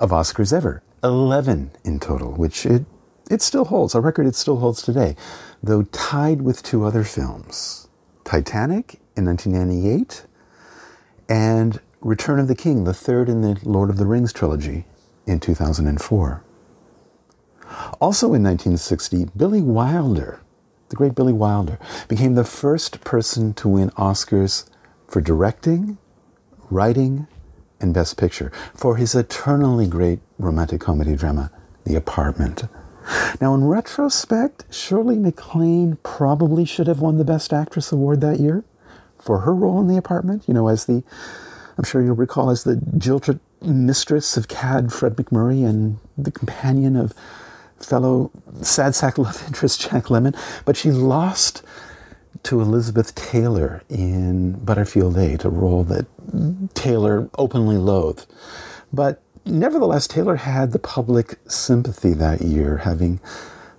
of 0.00 0.10
Oscars 0.10 0.52
ever. 0.52 0.82
11 1.04 1.70
in 1.84 2.00
total, 2.00 2.32
which 2.32 2.66
it, 2.66 2.84
it 3.30 3.42
still 3.42 3.66
holds, 3.66 3.94
a 3.94 4.00
record 4.00 4.26
it 4.26 4.34
still 4.34 4.56
holds 4.56 4.82
today, 4.82 5.14
though 5.62 5.82
tied 5.84 6.42
with 6.42 6.62
two 6.62 6.84
other 6.84 7.04
films 7.04 7.88
Titanic 8.24 9.00
in 9.16 9.24
1998, 9.24 10.26
and 11.28 11.80
Return 12.00 12.38
of 12.38 12.48
the 12.48 12.54
King, 12.54 12.84
the 12.84 12.94
third 12.94 13.28
in 13.28 13.42
the 13.42 13.58
Lord 13.62 13.90
of 13.90 13.98
the 13.98 14.06
Rings 14.06 14.32
trilogy, 14.32 14.86
in 15.26 15.38
2004. 15.38 16.42
Also 18.00 18.26
in 18.26 18.42
1960, 18.42 19.26
Billy 19.36 19.62
Wilder, 19.62 20.40
the 20.88 20.96
great 20.96 21.14
Billy 21.14 21.32
Wilder, 21.32 21.78
became 22.08 22.34
the 22.34 22.44
first 22.44 23.02
person 23.02 23.54
to 23.54 23.68
win 23.68 23.90
Oscars 23.90 24.68
for 25.06 25.20
directing, 25.20 25.98
writing, 26.70 27.26
and 27.80 27.94
Best 27.94 28.16
Picture 28.16 28.52
for 28.74 28.96
his 28.96 29.14
eternally 29.14 29.86
great 29.86 30.20
romantic 30.38 30.80
comedy 30.80 31.16
drama, 31.16 31.50
The 31.84 31.96
Apartment. 31.96 32.64
Now, 33.40 33.54
in 33.54 33.64
retrospect, 33.64 34.64
Shirley 34.70 35.18
MacLaine 35.18 35.98
probably 36.02 36.64
should 36.64 36.86
have 36.86 37.00
won 37.00 37.16
the 37.16 37.24
Best 37.24 37.52
Actress 37.52 37.90
award 37.90 38.20
that 38.20 38.40
year 38.40 38.64
for 39.18 39.40
her 39.40 39.54
role 39.54 39.80
in 39.80 39.88
The 39.88 39.96
Apartment, 39.96 40.44
you 40.46 40.54
know, 40.54 40.68
as 40.68 40.86
the, 40.86 41.02
I'm 41.76 41.84
sure 41.84 42.02
you'll 42.02 42.14
recall, 42.14 42.50
as 42.50 42.64
the 42.64 42.76
jilted 42.76 43.40
mistress 43.62 44.36
of 44.36 44.48
Cad 44.48 44.92
Fred 44.92 45.16
MacMurray 45.16 45.68
and 45.68 45.98
the 46.16 46.30
companion 46.30 46.96
of 46.96 47.14
fellow 47.78 48.30
sad 48.62 48.94
sack 48.94 49.18
love 49.18 49.42
interest 49.46 49.80
Jack 49.80 50.04
Lemmon. 50.04 50.36
But 50.64 50.76
she 50.76 50.90
lost 50.90 51.62
to 52.44 52.60
Elizabeth 52.60 53.14
Taylor 53.14 53.82
in 53.88 54.52
Butterfield 54.64 55.18
8, 55.18 55.44
a 55.44 55.50
role 55.50 55.84
that 55.84 56.06
Taylor 56.74 57.28
openly 57.38 57.76
loathed. 57.76 58.26
But 58.92 59.22
nevertheless, 59.44 60.06
Taylor 60.06 60.36
had 60.36 60.72
the 60.72 60.78
public 60.78 61.38
sympathy 61.48 62.12
that 62.14 62.42
year, 62.42 62.78
having 62.78 63.20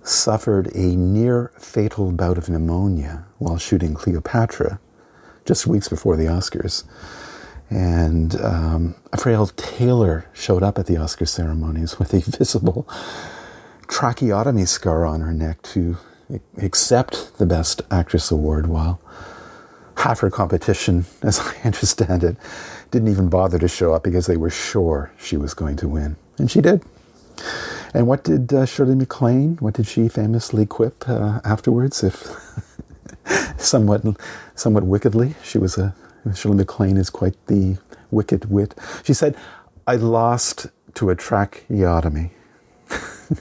suffered 0.02 0.74
a 0.74 0.96
near 0.96 1.52
fatal 1.58 2.10
bout 2.12 2.38
of 2.38 2.48
pneumonia 2.48 3.24
while 3.38 3.58
shooting 3.58 3.94
Cleopatra 3.94 4.80
just 5.44 5.66
weeks 5.66 5.88
before 5.88 6.16
the 6.16 6.24
Oscars. 6.24 6.84
And 7.70 8.38
um, 8.40 8.94
frail 9.18 9.46
Taylor 9.46 10.26
showed 10.32 10.62
up 10.62 10.78
at 10.78 10.86
the 10.86 10.96
Oscar 10.96 11.24
ceremonies 11.24 11.98
with 11.98 12.12
a 12.12 12.20
visible 12.38 12.88
tracheotomy 13.88 14.64
scar 14.66 15.06
on 15.06 15.20
her 15.20 15.32
neck 15.32 15.62
to 15.62 15.96
accept 16.58 17.38
the 17.38 17.46
Best 17.46 17.82
Actress 17.90 18.30
award 18.30 18.66
while 18.66 19.00
half 20.02 20.20
her 20.20 20.30
competition, 20.30 21.06
as 21.22 21.38
I 21.40 21.54
understand 21.64 22.24
it, 22.24 22.36
didn't 22.90 23.08
even 23.08 23.28
bother 23.28 23.58
to 23.58 23.68
show 23.68 23.94
up 23.94 24.02
because 24.02 24.26
they 24.26 24.36
were 24.36 24.50
sure 24.50 25.12
she 25.18 25.36
was 25.36 25.54
going 25.54 25.76
to 25.76 25.88
win. 25.88 26.16
And 26.38 26.50
she 26.50 26.60
did. 26.60 26.82
And 27.94 28.06
what 28.06 28.24
did 28.24 28.52
uh, 28.52 28.66
Shirley 28.66 28.94
MacLaine, 28.94 29.56
what 29.60 29.74
did 29.74 29.86
she 29.86 30.08
famously 30.08 30.66
quip 30.66 31.08
uh, 31.08 31.40
afterwards, 31.44 32.02
if 32.02 32.26
somewhat, 33.58 34.02
somewhat 34.54 34.84
wickedly? 34.84 35.34
She 35.42 35.58
was 35.58 35.78
a, 35.78 35.94
Shirley 36.34 36.56
MacLaine 36.56 36.96
is 36.96 37.10
quite 37.10 37.34
the 37.46 37.76
wicked 38.10 38.50
wit. 38.50 38.74
She 39.04 39.14
said, 39.14 39.36
I 39.86 39.96
lost 39.96 40.68
to 40.94 41.10
a 41.10 41.16
tracheotomy. 41.16 42.32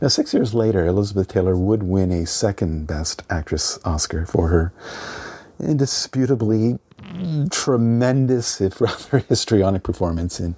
Now, 0.00 0.08
six 0.08 0.32
years 0.32 0.54
later, 0.54 0.86
Elizabeth 0.86 1.28
Taylor 1.28 1.56
would 1.56 1.82
win 1.82 2.10
a 2.10 2.24
second 2.24 2.86
Best 2.86 3.22
Actress 3.28 3.78
Oscar 3.84 4.24
for 4.24 4.48
her 4.48 4.72
indisputably 5.60 6.78
tremendous, 7.50 8.60
if 8.60 8.80
rather 8.80 9.18
histrionic 9.28 9.82
performance 9.82 10.40
in 10.40 10.56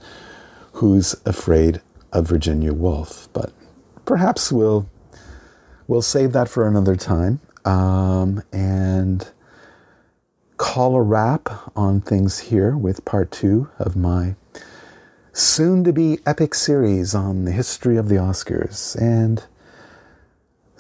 Who's 0.75 1.15
Afraid 1.25 1.81
of 2.13 2.27
Virginia 2.27 2.73
Woolf. 2.73 3.29
But 3.33 3.53
perhaps 4.05 4.51
we'll 4.51 4.89
we'll 5.87 6.03
save 6.03 6.33
that 6.33 6.49
for 6.49 6.67
another 6.67 6.97
time 6.97 7.41
um, 7.65 8.43
and 8.53 9.31
call 10.57 10.95
a 10.95 11.03
wrap 11.03 11.49
on 11.75 12.01
things 12.01 12.39
here 12.39 12.77
with 12.77 13.05
part 13.05 13.31
two 13.31 13.69
of 13.79 13.97
my 13.97 14.35
soon 15.33 15.83
to 15.85 15.93
be 15.93 16.19
epic 16.27 16.55
series 16.55 17.15
on 17.15 17.45
the 17.45 17.53
history 17.53 17.97
of 17.97 18.09
the 18.09 18.17
Oscars 18.17 18.95
and 19.01 19.45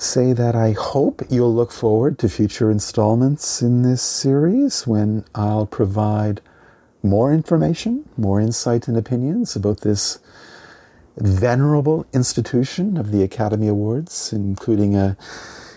say 0.01 0.33
that 0.33 0.57
I 0.57 0.73
hope 0.73 1.21
you'll 1.29 1.55
look 1.55 1.71
forward 1.71 2.19
to 2.21 2.29
future 2.31 2.71
installments 2.71 3.61
in 3.61 3.83
this 3.83 4.01
series 4.01 4.87
when 4.87 5.27
I'll 5.35 5.67
provide 5.67 6.41
more 7.03 7.35
information, 7.35 8.09
more 8.17 8.41
insight 8.41 8.89
and 8.89 8.97
opinions 8.97 9.55
about 9.55 9.83
this 9.83 10.19
venerable 11.19 12.07
institution 12.15 12.97
of 12.97 13.11
the 13.11 13.23
Academy 13.23 13.69
Awards, 13.69 14.33
including 14.33 14.97
a 14.97 15.19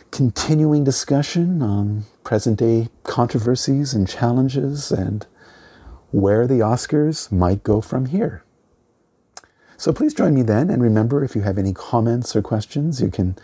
continuing 0.10 0.86
discussion 0.86 1.62
on 1.62 2.06
present 2.24 2.60
day 2.60 2.88
controversies 3.04 3.94
and 3.94 4.08
challenges 4.08 4.90
and 4.90 5.28
where 6.12 6.48
the 6.48 6.60
Oscars 6.60 7.30
might 7.30 7.62
go 7.62 7.82
from 7.82 8.06
here. 8.06 8.46
So 9.76 9.92
please 9.92 10.14
join 10.14 10.34
me 10.34 10.44
then. 10.44 10.70
And 10.70 10.82
remember, 10.82 11.26
if 11.26 11.36
you 11.36 11.42
have 11.42 11.58
any 11.58 11.74
comments 11.74 12.38
or 12.38 12.42
questions, 12.42 13.02
you 13.02 13.12
can 13.12 13.36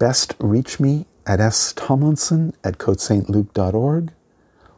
best 0.00 0.34
reach 0.40 0.80
me 0.80 1.06
at 1.26 1.38
stomlinson 1.38 2.54
at 2.64 2.78
cotesaintluc.org 2.78 4.12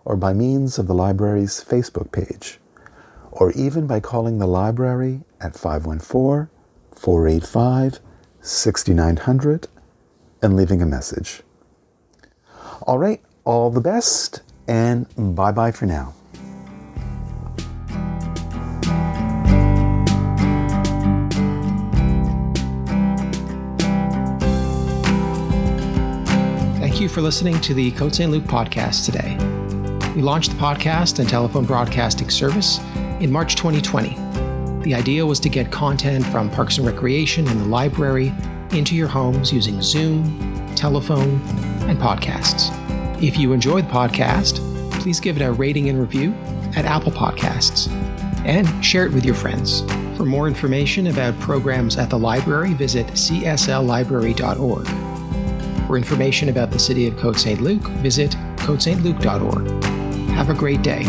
or 0.04 0.16
by 0.16 0.32
means 0.32 0.78
of 0.78 0.88
the 0.88 0.94
library's 0.94 1.64
Facebook 1.64 2.10
page, 2.10 2.58
or 3.30 3.52
even 3.52 3.86
by 3.86 4.00
calling 4.00 4.38
the 4.38 4.46
library 4.46 5.22
at 5.40 5.54
514 5.54 6.50
485 6.90 8.00
6900 8.40 9.68
and 10.42 10.56
leaving 10.56 10.82
a 10.82 10.86
message. 10.86 11.42
All 12.82 12.98
right, 12.98 13.22
all 13.44 13.70
the 13.70 13.80
best, 13.80 14.42
and 14.66 15.06
bye 15.16 15.52
bye 15.52 15.70
for 15.70 15.86
now. 15.86 16.14
For 27.12 27.20
listening 27.20 27.60
to 27.60 27.74
the 27.74 27.92
Côte 27.92 28.14
St. 28.14 28.32
Luc 28.32 28.44
podcast 28.44 29.04
today. 29.04 29.36
We 30.16 30.22
launched 30.22 30.52
the 30.52 30.56
podcast 30.56 31.18
and 31.18 31.28
telephone 31.28 31.66
broadcasting 31.66 32.30
service 32.30 32.80
in 33.20 33.30
March 33.30 33.54
2020. 33.54 34.16
The 34.82 34.94
idea 34.94 35.26
was 35.26 35.38
to 35.40 35.50
get 35.50 35.70
content 35.70 36.24
from 36.28 36.48
Parks 36.48 36.78
and 36.78 36.86
Recreation 36.86 37.46
and 37.48 37.60
the 37.60 37.66
library 37.66 38.32
into 38.70 38.96
your 38.96 39.08
homes 39.08 39.52
using 39.52 39.82
Zoom, 39.82 40.24
telephone, 40.74 41.42
and 41.82 41.98
podcasts. 41.98 42.70
If 43.22 43.36
you 43.36 43.52
enjoyed 43.52 43.88
the 43.88 43.92
podcast, 43.92 44.56
please 44.98 45.20
give 45.20 45.36
it 45.36 45.42
a 45.42 45.52
rating 45.52 45.90
and 45.90 46.00
review 46.00 46.32
at 46.76 46.86
Apple 46.86 47.12
Podcasts 47.12 47.90
and 48.46 48.82
share 48.82 49.04
it 49.04 49.12
with 49.12 49.26
your 49.26 49.34
friends. 49.34 49.82
For 50.16 50.24
more 50.24 50.48
information 50.48 51.08
about 51.08 51.38
programs 51.40 51.98
at 51.98 52.08
the 52.08 52.18
library, 52.18 52.72
visit 52.72 53.06
csllibrary.org. 53.08 55.11
For 55.92 55.98
information 55.98 56.48
about 56.48 56.70
the 56.70 56.78
city 56.78 57.06
of 57.06 57.12
Côte 57.16 57.38
St. 57.38 57.60
Luc, 57.60 57.82
visit 58.00 58.30
cotesaintluc.org. 58.56 59.84
Have 60.30 60.48
a 60.48 60.54
great 60.54 60.80
day. 60.80 61.02